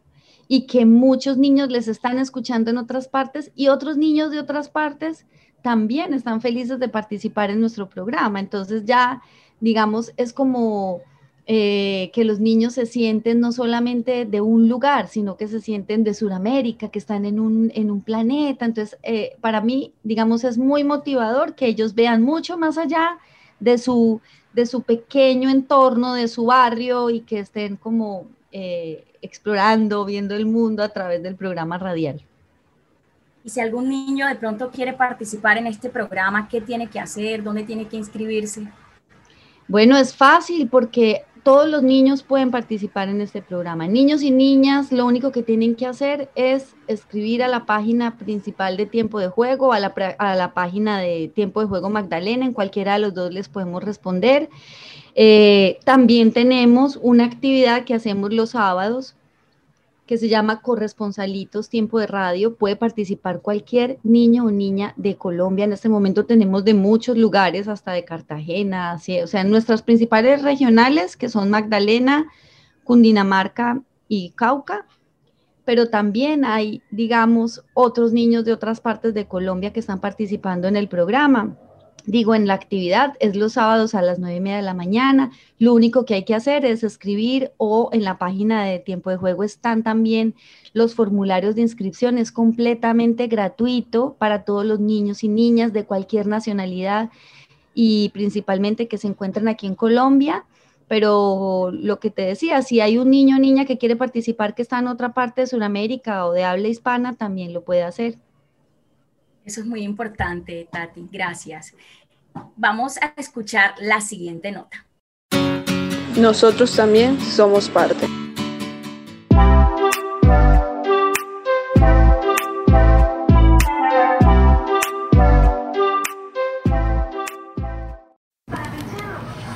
[0.46, 4.68] y que muchos niños les están escuchando en otras partes y otros niños de otras
[4.68, 5.26] partes
[5.60, 8.38] también están felices de participar en nuestro programa.
[8.38, 9.20] Entonces ya,
[9.58, 11.00] digamos, es como
[11.48, 16.02] eh, que los niños se sienten no solamente de un lugar, sino que se sienten
[16.02, 18.64] de Sudamérica, que están en un, en un planeta.
[18.64, 23.18] Entonces, eh, para mí, digamos, es muy motivador que ellos vean mucho más allá
[23.60, 24.20] de su,
[24.54, 30.46] de su pequeño entorno, de su barrio y que estén como eh, explorando, viendo el
[30.46, 32.22] mundo a través del programa radial.
[33.44, 37.44] Y si algún niño de pronto quiere participar en este programa, ¿qué tiene que hacer?
[37.44, 38.66] ¿Dónde tiene que inscribirse?
[39.68, 43.86] Bueno, es fácil porque todos los niños pueden participar en este programa.
[43.86, 48.76] Niños y niñas, lo único que tienen que hacer es escribir a la página principal
[48.76, 52.52] de Tiempo de Juego, a la, a la página de Tiempo de Juego Magdalena, en
[52.52, 54.50] cualquiera de los dos les podemos responder.
[55.14, 59.15] Eh, también tenemos una actividad que hacemos los sábados
[60.06, 62.54] que se llama Corresponsalitos Tiempo de Radio.
[62.54, 65.64] Puede participar cualquier niño o niña de Colombia.
[65.64, 71.16] En este momento tenemos de muchos lugares, hasta de Cartagena, o sea, nuestras principales regionales,
[71.16, 72.26] que son Magdalena,
[72.84, 74.86] Cundinamarca y Cauca,
[75.64, 80.76] pero también hay, digamos, otros niños de otras partes de Colombia que están participando en
[80.76, 81.56] el programa.
[82.04, 85.32] Digo, en la actividad es los sábados a las nueve y media de la mañana.
[85.58, 89.16] Lo único que hay que hacer es escribir o en la página de tiempo de
[89.16, 90.34] juego están también
[90.72, 92.18] los formularios de inscripción.
[92.18, 97.10] Es completamente gratuito para todos los niños y niñas de cualquier nacionalidad
[97.74, 100.44] y principalmente que se encuentran aquí en Colombia
[100.88, 104.62] pero lo que te decía, si hay un niño o niña que quiere participar que
[104.62, 108.18] está en otra parte de Sudamérica o de habla hispana, también lo puede hacer.
[109.46, 111.08] Eso es muy importante, Tati.
[111.10, 111.72] Gracias.
[112.56, 114.84] Vamos a escuchar la siguiente nota.
[116.18, 118.08] Nosotros también somos parte.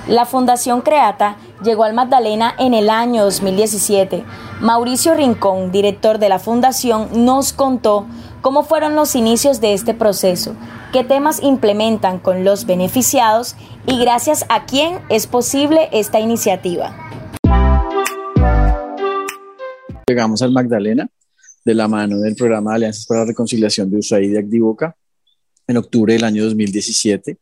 [0.07, 4.25] La Fundación Creata llegó al Magdalena en el año 2017.
[4.61, 8.07] Mauricio Rincón, director de la Fundación, nos contó
[8.41, 10.55] cómo fueron los inicios de este proceso,
[10.93, 16.97] qué temas implementan con los beneficiados y gracias a quién es posible esta iniciativa.
[20.07, 21.09] Llegamos al Magdalena
[21.65, 24.97] de la mano del programa de Alianzas para la Reconciliación de USAID de Acdivoca
[25.67, 27.39] en octubre del año 2017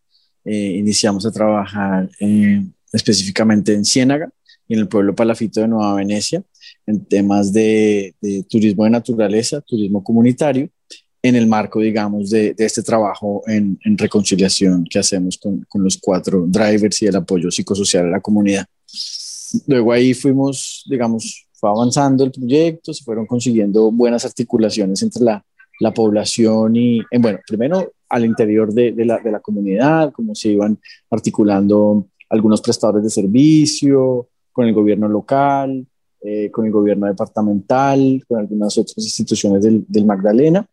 [0.51, 4.30] eh, iniciamos a trabajar eh, específicamente en Ciénaga
[4.66, 6.42] y en el pueblo Palafito de Nueva Venecia
[6.86, 8.14] en temas de,
[8.49, 10.70] turismo de naturaleza, turismo comunitario,
[11.22, 16.44] en el marco, digamos, de, este trabajo en, reconciliación que hacemos con, con, los cuatro
[16.46, 18.66] drivers y el apoyo psicosocial a la comunidad.
[19.66, 25.44] Luego ahí fuimos, digamos, fue avanzando el proyecto, se fueron consiguiendo buenas articulaciones entre la,
[25.80, 30.34] la población y, eh, bueno, primero al interior de, de, la, de, la, comunidad, cómo
[30.34, 30.78] se iban
[31.10, 35.86] articulando algunos prestadores de servicio, con el gobierno local,
[36.20, 40.66] eh, con el gobierno departamental, con algunas otras instituciones del, del Magdalena.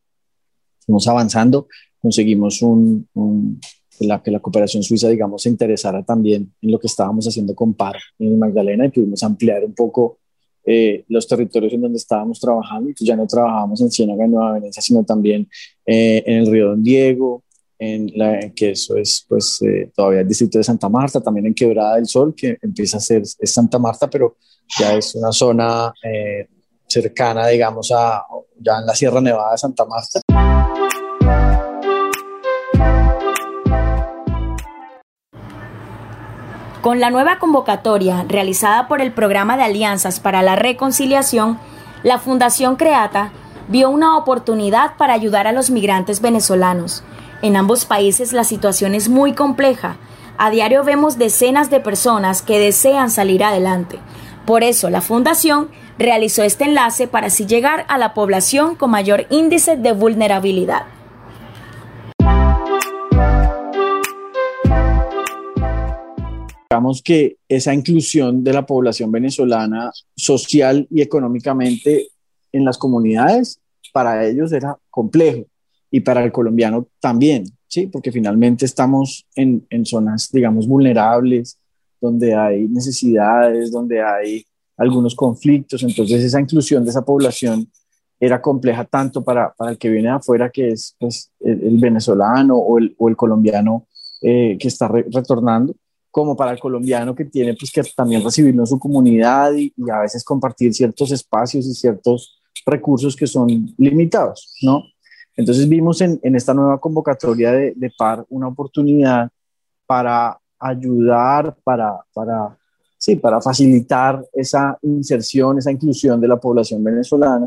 [0.85, 1.67] Fuimos avanzando,
[1.99, 3.59] conseguimos un, un
[3.99, 7.73] la, que la cooperación suiza, digamos, se interesara también en lo que estábamos haciendo con
[7.73, 10.19] PAR en Magdalena y pudimos ampliar un poco
[10.65, 14.53] eh, los territorios en donde estábamos trabajando, pues ya no trabajábamos en Ciénaga, en Nueva
[14.53, 15.47] Venecia, sino también
[15.85, 17.43] eh, en el río Don Diego,
[17.77, 21.53] en la, que eso es pues eh, todavía el distrito de Santa Marta, también en
[21.53, 24.37] Quebrada del Sol, que empieza a ser es Santa Marta, pero
[24.79, 25.93] ya es una zona
[26.87, 28.23] cercana, digamos, a
[28.59, 30.21] ya en la Sierra Nevada de Santa Marta.
[36.85, 41.57] Con la nueva convocatoria realizada por el Programa de Alianzas para la Reconciliación,
[42.03, 43.31] la Fundación Creata
[43.67, 47.03] vio una oportunidad para ayudar a los migrantes venezolanos.
[47.41, 49.97] En ambos países la situación es muy compleja.
[50.37, 53.97] A diario vemos decenas de personas que desean salir adelante.
[54.45, 59.25] Por eso la Fundación realizó este enlace para así llegar a la población con mayor
[59.31, 60.83] índice de vulnerabilidad.
[66.75, 72.09] Digamos que esa inclusión de la población venezolana social y económicamente
[72.51, 73.61] en las comunidades,
[73.93, 75.45] para ellos era complejo
[75.89, 77.87] y para el colombiano también, ¿sí?
[77.87, 81.57] Porque finalmente estamos en, en zonas, digamos, vulnerables,
[82.01, 84.43] donde hay necesidades, donde hay
[84.75, 87.71] algunos conflictos, entonces esa inclusión de esa población
[88.19, 92.57] era compleja tanto para, para el que viene de afuera, que es pues, el, venezolano
[92.57, 93.87] o el, o el colombiano
[94.21, 95.73] eh, que está retornando,
[96.15, 99.99] como para el colombiano que tiene pues que también recibirlo en su comunidad y, a
[99.99, 104.81] veces compartir ciertos espacios y ciertos recursos que son limitados, ¿no?
[105.35, 109.29] Entonces vimos en, en esta nueva convocatoria de, de, PAR una oportunidad
[109.85, 112.57] para ayudar, para, para,
[112.97, 117.45] sí, para facilitar esa inserción, esa inclusión de la población venezolana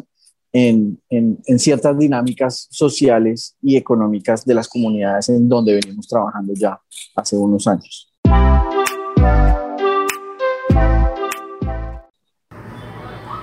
[0.53, 6.53] en, en, en, ciertas dinámicas sociales y económicas de las comunidades en donde venimos trabajando
[6.53, 6.79] ya
[7.17, 8.08] hace unos años.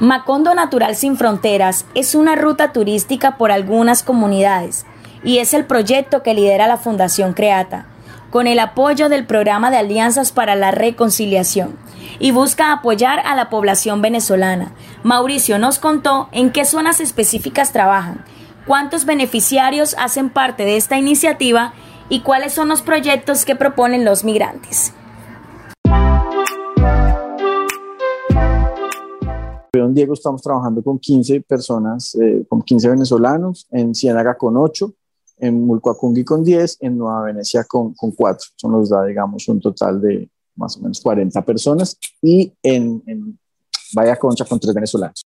[0.05, 4.85] Macondo Natural Sin Fronteras es una ruta turística por algunas comunidades
[5.23, 7.87] y es el proyecto que lidera la Fundación Creata,
[8.29, 11.75] con el apoyo del Programa de Alianzas para la Reconciliación,
[12.19, 14.73] y busca apoyar a la población venezolana.
[15.01, 18.23] Mauricio nos contó en qué zonas específicas trabajan,
[18.67, 21.73] cuántos beneficiarios hacen parte de esta iniciativa
[22.09, 24.93] y cuáles son los proyectos que proponen los migrantes.
[29.95, 34.93] Diego estamos trabajando con 15 personas, eh, con 15 venezolanos, en Ciénaga con 8,
[35.37, 38.47] en Mulcoacungui con 10, en Nueva Venecia con, con 4.
[38.57, 43.39] Eso nos da, digamos, un total de más o menos 40 personas y en, en
[44.19, 45.23] Concha con 3 venezolanos.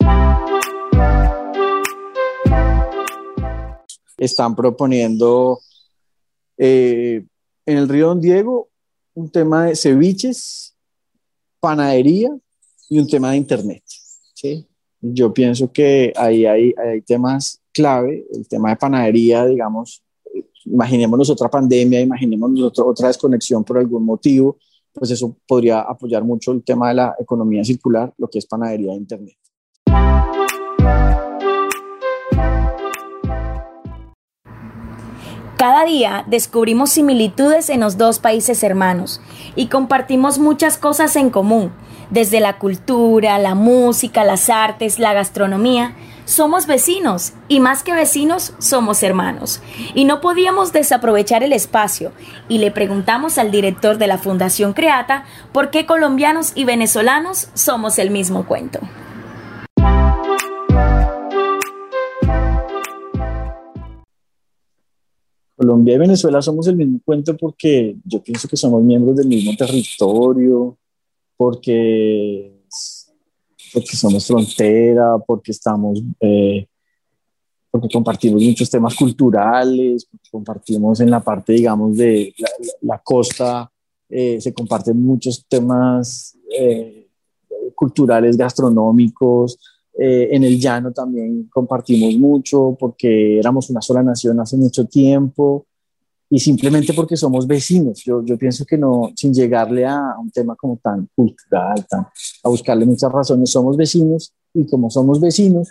[4.18, 5.60] están proponiendo
[6.58, 7.24] eh,
[7.66, 8.68] en el río Don Diego
[9.14, 10.76] un tema de ceviches,
[11.60, 12.36] panadería
[12.90, 13.84] y un tema de internet.
[14.38, 14.68] ¿Sí?
[15.02, 20.04] Yo pienso que ahí hay, hay temas clave, el tema de panadería, digamos,
[20.66, 24.58] imaginémonos otra pandemia, imaginémonos otra, otra desconexión por algún motivo,
[24.94, 28.92] pues eso podría apoyar mucho el tema de la economía circular, lo que es panadería
[28.92, 29.38] de Internet.
[35.58, 39.20] Cada día descubrimos similitudes en los dos países hermanos
[39.56, 41.72] y compartimos muchas cosas en común,
[42.10, 45.96] desde la cultura, la música, las artes, la gastronomía.
[46.26, 49.62] Somos vecinos y más que vecinos somos hermanos.
[49.96, 52.12] Y no podíamos desaprovechar el espacio
[52.50, 57.98] y le preguntamos al director de la Fundación Creata por qué colombianos y venezolanos somos
[57.98, 58.80] el mismo cuento.
[65.58, 69.56] Colombia y Venezuela somos el mismo cuento porque yo pienso que somos miembros del mismo
[69.58, 70.78] territorio,
[71.38, 72.64] porque,
[73.74, 76.68] porque somos frontera, porque estamos, eh,
[77.72, 82.34] porque compartimos muchos temas culturales, compartimos en la parte, digamos, de
[82.82, 83.72] la, costa,
[84.10, 87.08] eh, se comparten muchos temas eh,
[87.76, 89.60] culturales, gastronómicos,
[90.00, 95.66] eh, en el llano también compartimos mucho porque éramos una sola nación hace mucho tiempo
[96.30, 98.04] y simplemente porque somos vecinos.
[98.04, 102.02] Yo, yo pienso que no, sin llegarle a un tema como tan cultural, tan,
[102.44, 105.70] a buscarle muchas razones, somos vecinos y como somos vecinos,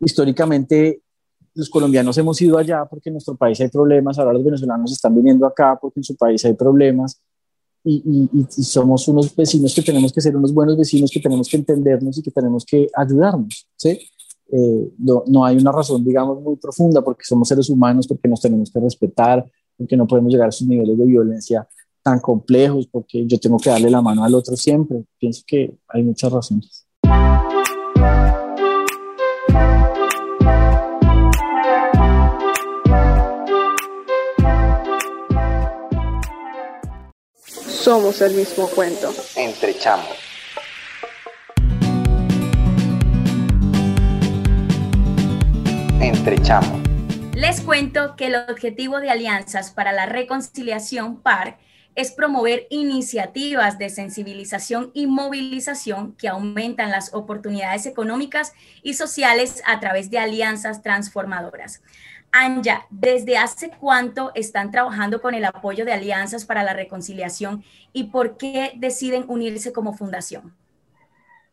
[0.00, 1.00] históricamente
[1.54, 5.14] los colombianos hemos ido allá porque en nuestro país hay problemas, ahora los venezolanos están
[5.14, 7.18] viniendo acá porque en su país hay problemas
[7.82, 8.28] y,
[8.62, 12.22] somos unos vecinos que tenemos que ser unos buenos vecinos, que tenemos que entendernos y
[12.22, 13.98] que tenemos que ayudarnos, ¿sí?
[14.52, 18.40] Eh, no, no, hay una razón, digamos, muy profunda porque somos seres humanos, porque nos
[18.40, 19.44] tenemos que respetar,
[19.76, 21.68] porque no podemos llegar a esos niveles de violencia
[22.02, 25.04] tan complejos, porque yo tengo que darle la mano al otro siempre.
[25.18, 26.86] Pienso que hay muchas razones.
[37.86, 39.12] somos el mismo cuento.
[39.36, 40.02] Entre chamo.
[46.00, 46.85] Entre chamo.
[47.36, 51.58] Les cuento que el objetivo de Alianzas para la Reconciliación PAR
[51.94, 59.80] es promover iniciativas de sensibilización y movilización que aumentan las oportunidades económicas y sociales a
[59.80, 61.82] través de alianzas transformadoras.
[62.32, 67.62] Anja, ¿desde hace cuánto están trabajando con el apoyo de Alianzas para la Reconciliación
[67.92, 70.54] y por qué deciden unirse como fundación?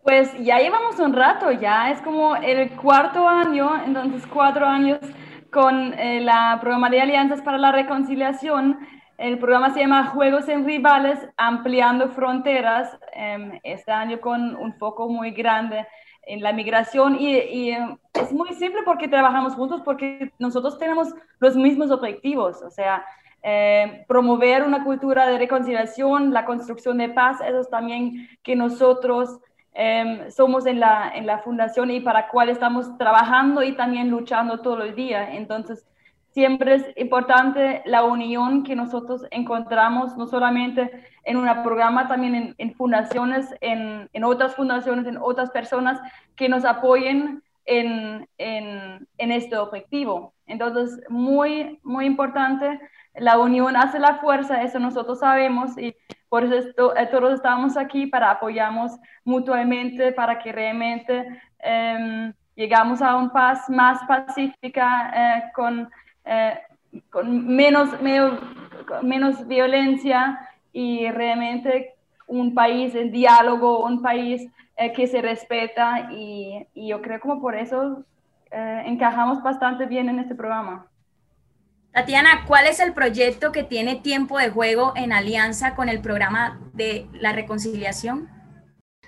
[0.01, 4.99] Pues ya llevamos un rato, ya es como el cuarto año, entonces cuatro años
[5.53, 6.25] con eh,
[6.59, 8.79] programa de Alianzas para la Reconciliación.
[9.17, 15.07] El programa se llama Juegos en Rivales, Ampliando Fronteras, em, este año con un foco
[15.07, 15.85] muy grande
[16.23, 21.55] en la migración y, eh, es muy simple porque trabajamos juntos, porque nosotros tenemos los
[21.55, 23.05] mismos objetivos, o sea,
[23.43, 29.39] eh, promover una cultura de reconciliación, la construcción de paz, eso es también que nosotros
[29.73, 34.59] em, somos en la, en la fundación y para cual estamos trabajando y también luchando
[34.59, 35.35] todo el día.
[35.35, 35.85] Entonces,
[36.33, 40.91] siempre es importante la unión que nosotros encontramos, no solamente
[41.23, 46.01] en un programa, también en, fundaciones, en, en, otras fundaciones, en otras personas
[46.35, 50.33] que nos apoyen en, en, este objetivo.
[50.47, 52.79] Entonces, muy, muy importante,
[53.15, 55.95] la unión hace la fuerza, eso nosotros sabemos y
[56.29, 63.15] por eso eh, todos estamos aquí para apoyarnos mutuamente, para que realmente eh, llegamos a
[63.15, 65.89] un paz más pacífica eh, con
[66.25, 66.59] eh,
[67.09, 68.39] con menos, menos,
[69.01, 70.39] menos violencia
[70.71, 71.95] y realmente
[72.27, 74.47] un país en diálogo, un país
[74.95, 78.03] que se respeta y, y, yo creo como por eso
[78.51, 80.85] encajamos bastante bien en este programa.
[81.93, 86.59] Tatiana, ¿cuál es el proyecto que tiene tiempo de juego en alianza con el programa
[86.73, 88.29] de la reconciliación?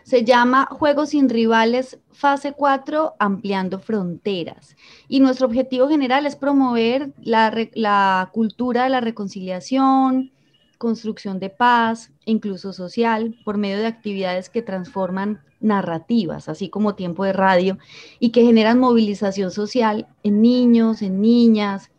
[0.04, 4.76] Se llama Juegos sin Rivales Fase 4, Ampliando Fronteras.
[5.08, 10.32] Y nuestro objetivo general es promover la, cultura de la reconciliación,
[10.78, 17.24] construcción de paz, incluso social, por medio de actividades que transforman narrativas, así como tiempo
[17.24, 17.80] de radio,
[18.20, 21.90] y que generan movilización social en niños, en niñas,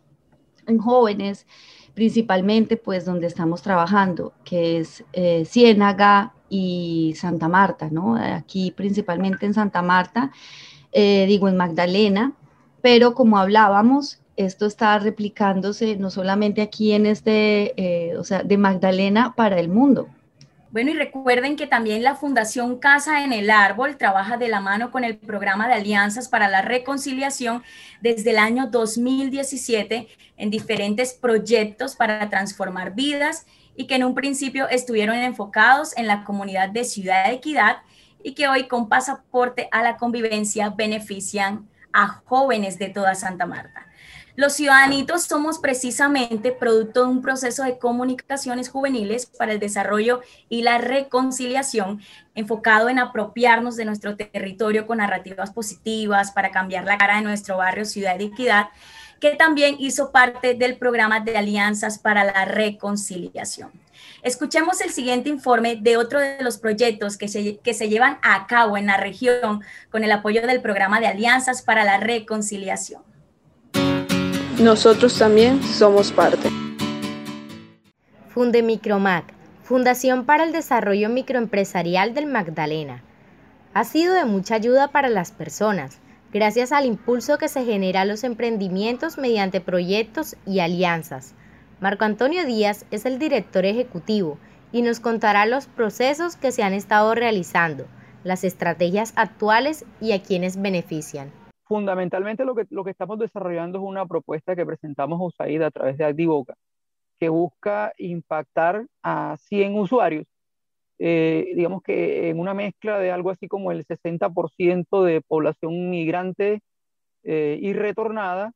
[0.67, 1.47] en jóvenes,
[1.93, 8.15] principalmente pues donde estamos trabajando, que es eh, Ciénaga, y Santa Marta, ¿no?
[8.15, 10.31] Aquí principalmente en Santa Marta,
[10.91, 12.33] eh, digo en Magdalena,
[12.81, 18.57] pero como hablábamos, esto está replicándose no solamente aquí en este, eh, o sea, de
[18.57, 20.07] Magdalena para el mundo.
[20.69, 24.91] Bueno, y recuerden que también la Fundación Casa en el Árbol trabaja de la mano
[24.91, 27.63] con el programa de Alianzas para la Reconciliación
[28.01, 33.45] desde el año 2017 en diferentes proyectos para transformar vidas
[33.77, 37.77] y que en un principio estuvieron enfocados en la comunidad de Ciudad de Equidad
[38.21, 43.87] y que hoy con pasaporte a la convivencia benefician a jóvenes de toda Santa Marta.
[44.37, 50.61] Los ciudadanitos somos precisamente producto de un proceso de comunicaciones juveniles para el desarrollo y
[50.61, 52.03] la reconciliación
[52.35, 57.57] enfocado en apropiarnos de nuestro territorio con narrativas positivas para cambiar la cara de nuestro
[57.57, 58.67] barrio Ciudad de Equidad,
[59.19, 63.71] que también hizo parte del programa de Alianzas para la Reconciliación.
[64.21, 68.45] Escuchemos el siguiente informe de otro de los proyectos que se, que se llevan a
[68.45, 73.06] cabo en la región con el apoyo del programa de Alianzas para la Reconciliación.
[74.59, 76.49] Nosotros también somos parte.
[78.29, 79.25] Funde Micromac,
[79.61, 83.03] Fundación para el Desarrollo Microempresarial del Magdalena.
[83.75, 85.99] Ha sido de mucha ayuda para las personas,
[86.33, 91.35] gracias al impulso que se genera a los emprendimientos mediante proyectos y alianzas.
[91.79, 94.39] Marco Antonio Díaz es el director ejecutivo
[94.71, 97.85] y nos contará los procesos que se han estado realizando,
[98.23, 101.31] las estrategias actuales y a quienes benefician
[101.67, 105.71] fundamentalmente lo que, lo que estamos desarrollando es una propuesta que presentamos a USAID a
[105.71, 106.55] través de Activoca,
[107.19, 110.25] que busca impactar a 100 usuarios,
[110.99, 116.61] eh, digamos que en una mezcla de algo así como el 60% de población migrante
[117.23, 118.53] eh, y retornada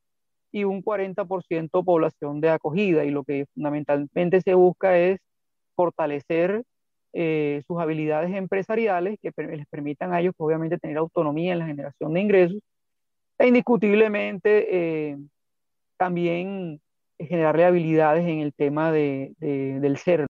[0.52, 3.04] y un 40% población de acogida.
[3.04, 5.20] Y lo que fundamentalmente se busca es
[5.76, 6.64] fortalecer
[7.14, 11.66] eh, sus habilidades empresariales que les permitan a ellos, pues, obviamente, tener autonomía en la
[11.66, 12.60] generación de ingresos
[13.42, 15.16] e indiscutiblemente eh,
[15.96, 16.80] también
[17.18, 20.26] generarle habilidades en el tema de, del ser.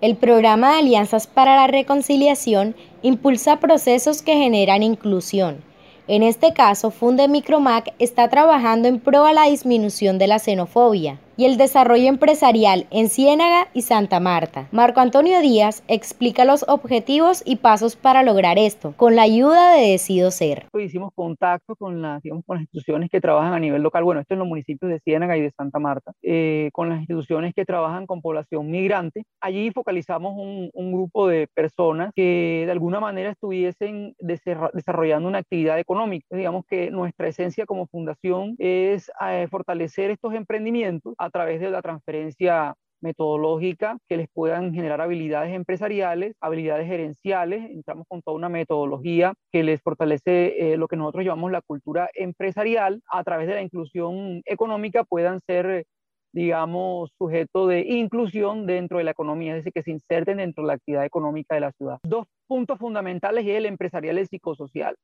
[0.00, 5.62] El programa de Alianzas para la Reconciliación impulsa procesos que generan inclusión.
[6.06, 11.18] En este caso, Funde Micromac está trabajando en pro a la disminución de la xenofobia
[11.40, 14.68] y el desarrollo empresarial en Ciénaga y Santa Marta.
[14.72, 19.92] Marco Antonio Díaz explica los objetivos y pasos para lograr esto, con la ayuda de
[19.92, 20.66] Decido Ser.
[20.78, 24.34] Hicimos contacto con las, digamos, con las instituciones que trabajan a nivel local, bueno, esto
[24.34, 28.04] en los municipios de Ciénaga y de Santa Marta, eh, con las instituciones que trabajan
[28.04, 29.24] con población migrante.
[29.40, 35.78] Allí focalizamos un, un grupo de personas que de alguna manera estuviesen desarrollando una actividad
[35.78, 36.26] económica.
[36.36, 41.82] Digamos que nuestra esencia como fundación es eh, fortalecer estos emprendimientos a través de la
[41.82, 47.70] transferencia metodológica que les puedan generar habilidades empresariales, habilidades gerenciales.
[47.70, 52.10] Entramos con toda una metodología que les fortalece eh, lo que nosotros llamamos la cultura
[52.14, 53.02] empresarial.
[53.10, 55.84] A través de la inclusión económica puedan ser,
[56.32, 60.68] digamos, sujeto de inclusión dentro de la economía, es decir, que se inserten dentro de
[60.68, 61.98] la actividad económica de la ciudad.
[62.02, 64.96] Dos puntos fundamentales y el empresarial y el psicosocial.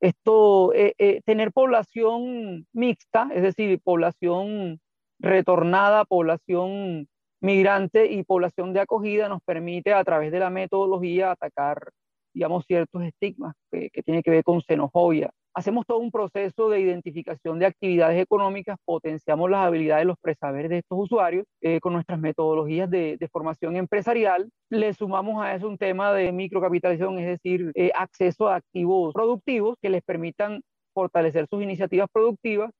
[0.00, 4.80] Esto, eh, eh, tener población mixta, es decir, población
[5.20, 7.08] retornada, población
[7.40, 11.90] migrante y población de acogida nos permite a través de la metodología atacar,
[12.34, 15.30] digamos, ciertos estigmas que, que tienen que ver con xenofobia.
[15.52, 20.78] Hacemos todo un proceso de identificación de actividades económicas, potenciamos las habilidades, los presaberes de
[20.78, 24.48] estos usuarios eh, con nuestras metodologías de, de, formación empresarial.
[24.70, 29.76] Le sumamos a eso un tema de microcapitalización, es decir, eh, acceso a activos productivos
[29.82, 30.60] que les permitan
[30.94, 32.70] fortalecer sus iniciativas productivas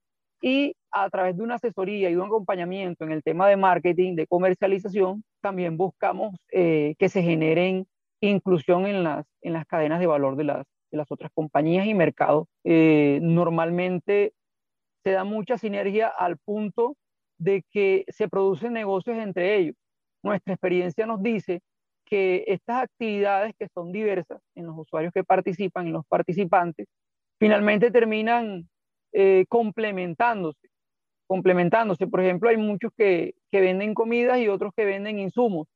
[0.41, 4.27] y a través de una asesoría y un acompañamiento en el tema de marketing, de
[4.27, 7.85] comercialización, también buscamos eh, que se generen
[8.21, 11.93] inclusión en las, en las cadenas de valor de las, de las otras compañías y
[11.93, 12.47] mercados.
[12.63, 14.33] Eh, normalmente
[15.03, 16.95] se da mucha sinergia al punto
[17.37, 19.75] de que se producen negocios entre ellos.
[20.23, 21.61] Nuestra experiencia nos dice
[22.05, 26.87] que estas actividades que son diversas en los usuarios que participan, en los participantes,
[27.39, 28.69] finalmente terminan
[29.13, 30.69] eh, complementándose,
[31.27, 32.07] complementándose.
[32.07, 35.67] Por ejemplo, hay muchos que, que, venden comidas y otros que venden insumos.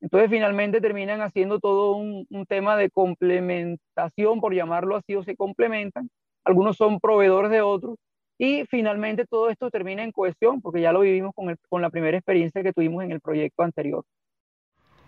[0.00, 6.08] Entonces, finalmente terminan haciendo todo un, tema de complementación, por llamarlo así, o se complementan.
[6.44, 7.96] Algunos son proveedores de otros.
[8.38, 11.90] Y finalmente todo esto termina en cohesión, porque ya lo vivimos con, el, con la
[11.90, 14.04] primera experiencia que tuvimos en el proyecto anterior.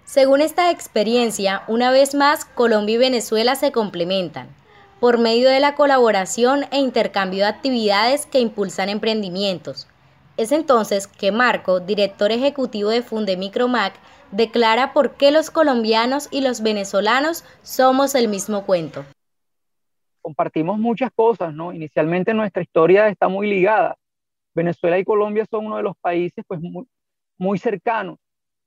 [0.05, 4.60] Según esta experiencia, una vez más, Colombia y Venezuela se complementan
[5.01, 9.89] por medio de la colaboración e intercambio de actividades que impulsan emprendimientos.
[10.37, 13.95] Es entonces que Marco, director ejecutivo de Funde Micromac,
[14.31, 19.05] declara por qué los colombianos y los venezolanos somos el mismo cuento.
[20.21, 21.73] Compartimos muchas cosas, ¿no?
[21.73, 23.97] Inicialmente nuestra historia está muy ligada.
[24.55, 26.61] Venezuela y Colombia son uno de los países pues,
[27.39, 28.19] muy, cercanos.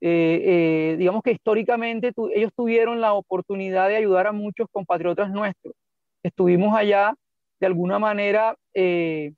[0.01, 5.73] Eh, eh, digamos que históricamente ellos tuvieron la oportunidad de ayudar a muchos compatriotas nuestros.
[6.23, 7.13] Estuvimos allá
[7.59, 9.33] de alguna manera eh,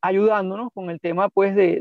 [0.00, 1.80] ayudándonos con el tema pues de,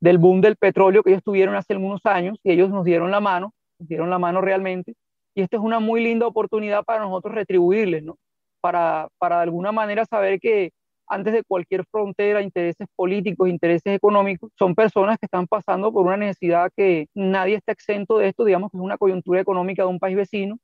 [0.00, 3.20] del boom del petróleo que ellos tuvieron hace algunos años y ellos nos dieron la
[3.20, 4.94] mano, nos dieron la mano realmente.
[5.34, 8.16] Y esta es una muy linda oportunidad para nosotros retribuirles, ¿no?
[8.60, 10.72] Para, para de alguna manera saber que
[11.08, 16.16] antes de cualquier frontera, intereses políticos, intereses económicos, son personas que están pasando por una
[16.16, 19.98] necesidad que nadie está exento de esto, digamos que es una coyuntura económica de un
[19.98, 20.58] país vecino,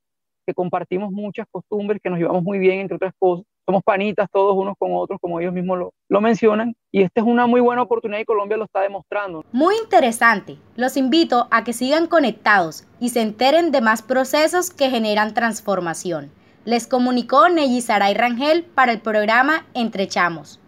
[0.45, 3.45] que compartimos muchas costumbres, que nos llevamos muy bien, entre otras cosas.
[3.65, 7.27] Somos panitas todos unos con otros, como ellos mismos lo, lo mencionan, y esta es
[7.27, 9.43] una muy buena oportunidad y Colombia lo está demostrando.
[9.51, 10.57] Muy interesante.
[10.75, 16.31] Los invito a que sigan conectados y se enteren de más procesos que generan transformación.
[16.63, 20.59] Les comunicó Nelly Saray Rangel para el programa Entre Chamos.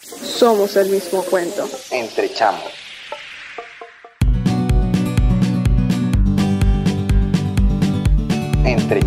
[0.00, 1.64] Somos el mismo cuento.
[1.90, 2.83] Entre Chamos.
[8.64, 9.00] Entre.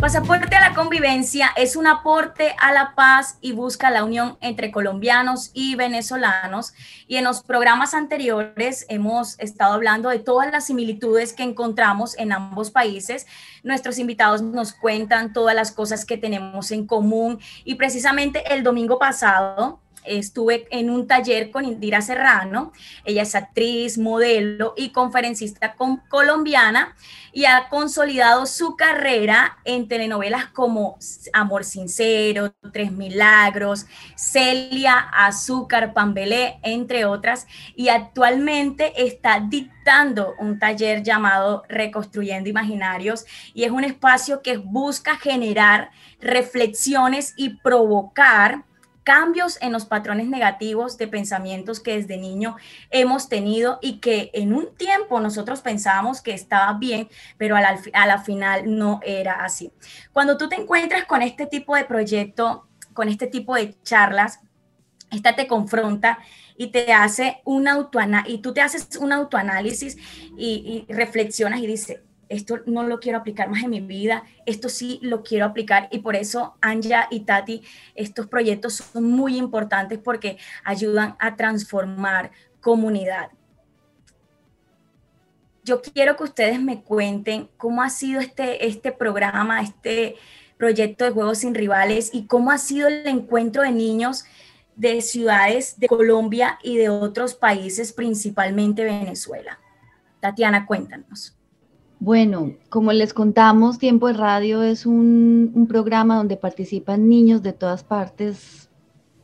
[0.00, 4.70] Pasaporte a la convivencia es un aporte a la paz y busca la unión entre
[4.70, 6.74] colombianos y venezolanos.
[7.06, 12.32] Y en los programas anteriores hemos estado hablando de todas las similitudes que encontramos en
[12.32, 13.26] ambos países.
[13.62, 18.98] Nuestros invitados nos cuentan todas las cosas que tenemos en común y precisamente el domingo
[18.98, 22.72] pasado estuve en un taller con Indira Serrano.
[23.04, 25.76] Ella es actriz, modelo y conferencista
[26.08, 26.94] colombiana
[27.36, 30.98] y ha consolidado su carrera en telenovelas como
[31.34, 33.84] Amor Sincero, Tres Milagros,
[34.14, 37.46] Celia, Azúcar, Pambelé, entre otras.
[37.74, 45.16] Y actualmente está dictando un taller llamado Reconstruyendo Imaginarios y es un espacio que busca
[45.16, 45.90] generar
[46.20, 48.64] reflexiones y provocar
[49.06, 52.56] cambios en los patrones negativos de pensamientos que desde niño
[52.90, 58.18] hemos tenido y que en un tiempo nosotros pensábamos que estaba bien, pero a la,
[58.18, 59.70] final no era así.
[60.12, 64.40] Cuando tú te encuentras con este tipo de proyecto, con este tipo de charlas,
[65.12, 66.18] esta te confronta
[66.56, 69.96] y te hace un autoanálisis, y tú te haces un autoanálisis
[70.36, 74.68] y, y reflexionas y dices, esto no lo quiero aplicar más en mi vida, esto
[74.68, 77.62] sí lo quiero aplicar y por eso Anja y Tati,
[77.94, 83.30] estos proyectos son muy importantes porque ayudan a transformar comunidad.
[85.64, 90.16] Yo quiero que ustedes me cuenten cómo ha sido este, este programa, este
[90.56, 94.24] proyecto de Juegos sin Rivales y cómo ha sido el encuentro de niños
[94.76, 99.58] de ciudades de Colombia y de otros países, principalmente Venezuela.
[100.20, 101.35] Tatiana, cuéntanos.
[101.98, 107.84] Bueno, como les contamos, Tiempo de Radio es un, programa donde participan niños de todas
[107.84, 108.68] partes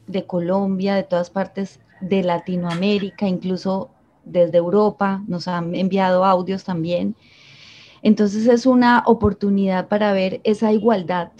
[0.07, 3.91] de Colombia, de todas partes de Latinoamérica, incluso
[4.25, 7.15] desde Europa, nos han enviado audios también.
[8.01, 11.31] Entonces es una oportunidad para ver esa igualdad.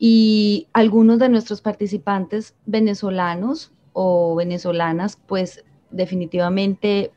[0.00, 7.12] Y algunos de nuestros participantes venezolanos o venezolanas, pues definitivamente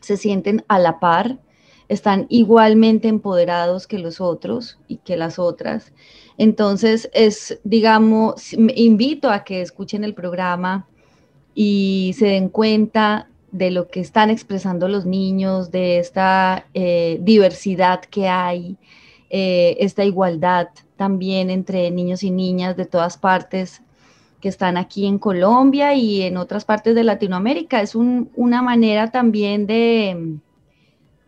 [0.00, 1.40] se sienten a la par
[1.88, 5.92] están igualmente empoderados que los otros y que las otras.
[6.38, 10.86] Entonces, es, digamos, invito a que escuchen el programa
[11.54, 18.00] y se den cuenta de lo que están expresando los niños, de esta eh, diversidad
[18.00, 18.78] que hay,
[19.28, 23.82] eh, esta igualdad también entre niños y niñas de todas partes
[24.40, 27.80] que están aquí en Colombia y en otras partes de Latinoamérica.
[27.80, 30.38] Es una manera también de,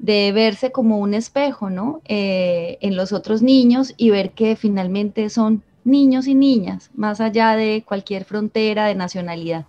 [0.05, 2.03] de verse como un espejo, ¿no?
[2.05, 7.57] Eh, en los otros niños y ver que finalmente son niños y niñas, más allá
[7.57, 9.65] de cualquier frontera de nacionalidad.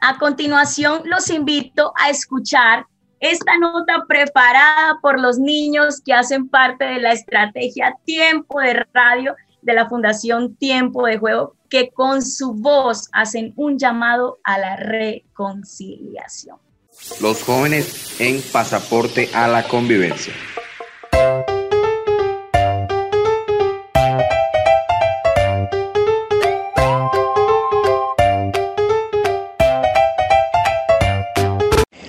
[0.00, 2.86] A continuación, los invito a escuchar
[3.20, 9.36] esta nota preparada por los niños que hacen parte de la estrategia Tiempo de Radio
[9.60, 14.76] de la Fundación Tiempo de Juego, que con su voz hacen un llamado a la
[14.76, 16.56] reconciliación.
[17.20, 20.34] Los jóvenes en pasaporte a la convivencia.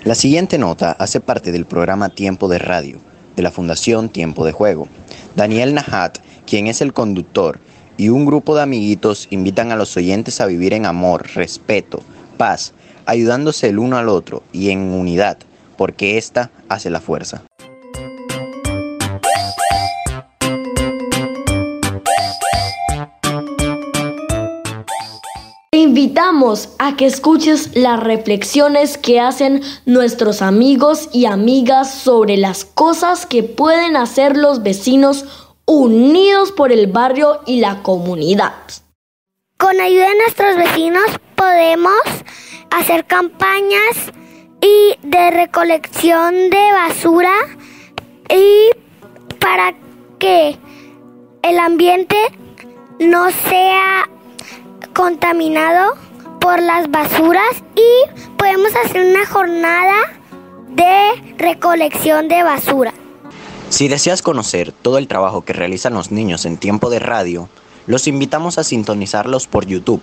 [0.03, 2.99] La siguiente nota hace parte del programa Tiempo de Radio
[3.35, 4.89] de la Fundación Tiempo de Juego.
[5.35, 7.59] Daniel Najat, quien es el conductor,
[7.97, 12.01] y un grupo de amiguitos invitan a los oyentes a vivir en amor, respeto,
[12.37, 12.73] paz,
[13.05, 15.37] ayudándose el uno al otro y en unidad,
[15.77, 17.43] porque ésta hace la fuerza.
[25.71, 32.37] Te invitamos invitamos a que escuches las reflexiones que hacen nuestros amigos y amigas sobre
[32.37, 35.25] las cosas que pueden hacer los vecinos
[35.65, 38.53] unidos por el barrio y la comunidad.
[39.57, 42.01] Con ayuda de nuestros vecinos podemos
[42.71, 44.11] hacer campañas
[44.61, 47.33] y de recolección de basura
[48.29, 48.69] y
[49.39, 49.73] para
[50.19, 50.57] que
[51.43, 52.15] el ambiente
[52.99, 54.09] no sea
[54.93, 55.95] contaminado
[56.39, 59.95] por las basuras y podemos hacer una jornada
[60.69, 62.93] de recolección de basura.
[63.69, 67.49] Si deseas conocer todo el trabajo que realizan los niños en tiempo de radio,
[67.87, 70.01] los invitamos a sintonizarlos por YouTube,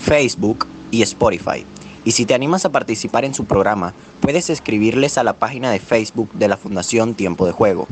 [0.00, 1.64] Facebook y Spotify.
[2.08, 5.78] Y si te animas a participar en su programa, puedes escribirles a la página de
[5.78, 7.86] Facebook de la Fundación Tiempo de Juego.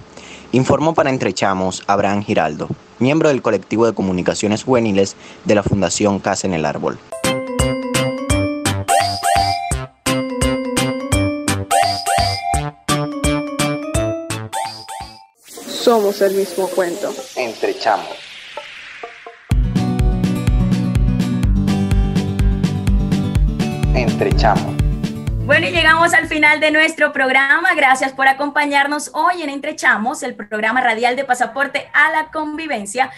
[0.52, 2.66] Informó para Entrechamos Abraham Giraldo,
[2.98, 6.98] miembro del colectivo de comunicaciones juveniles de la Fundación Casa en el Árbol.
[15.68, 17.12] Somos el mismo cuento.
[17.36, 18.25] Entrechamos.
[23.96, 24.76] Entrechamos.
[25.46, 27.74] Bueno, y llegamos al final de nuestro programa.
[27.74, 33.10] Gracias por acompañarnos hoy en Entrechamos, el programa radial de Pasaporte a la Convivencia,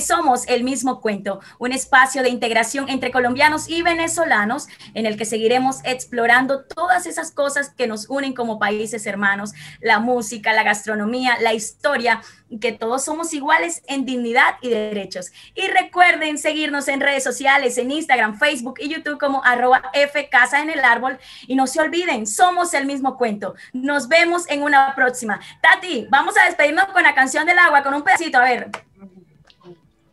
[0.00, 5.24] somos el mismo cuento, un espacio de integración entre colombianos y venezolanos en el que
[5.24, 11.38] seguiremos explorando todas esas cosas que nos unen como países hermanos, la música, la gastronomía,
[11.40, 12.20] la historia,
[12.60, 15.32] que todos somos iguales en dignidad y derechos.
[15.54, 20.60] Y recuerden seguirnos en redes sociales, en Instagram, Facebook y YouTube como arroba F Casa
[20.60, 21.18] en el Árbol.
[21.46, 23.54] Y no se olviden, somos el mismo cuento.
[23.72, 25.40] Nos vemos en una próxima.
[25.60, 28.70] Tati, vamos a despedirnos con la canción del agua, con un pedacito, a ver.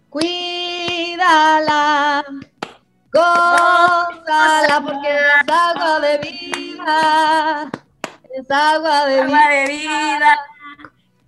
[0.09, 1.73] Cuídala,
[3.13, 7.71] gózala, porque es agua de vida,
[8.35, 10.39] es agua de Agua de vida.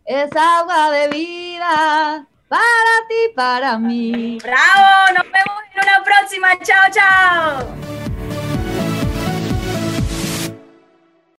[0.05, 4.39] es agua de vida para ti, para mí.
[4.41, 6.59] Bravo, nos vemos en una próxima.
[6.63, 8.10] Chao, chao.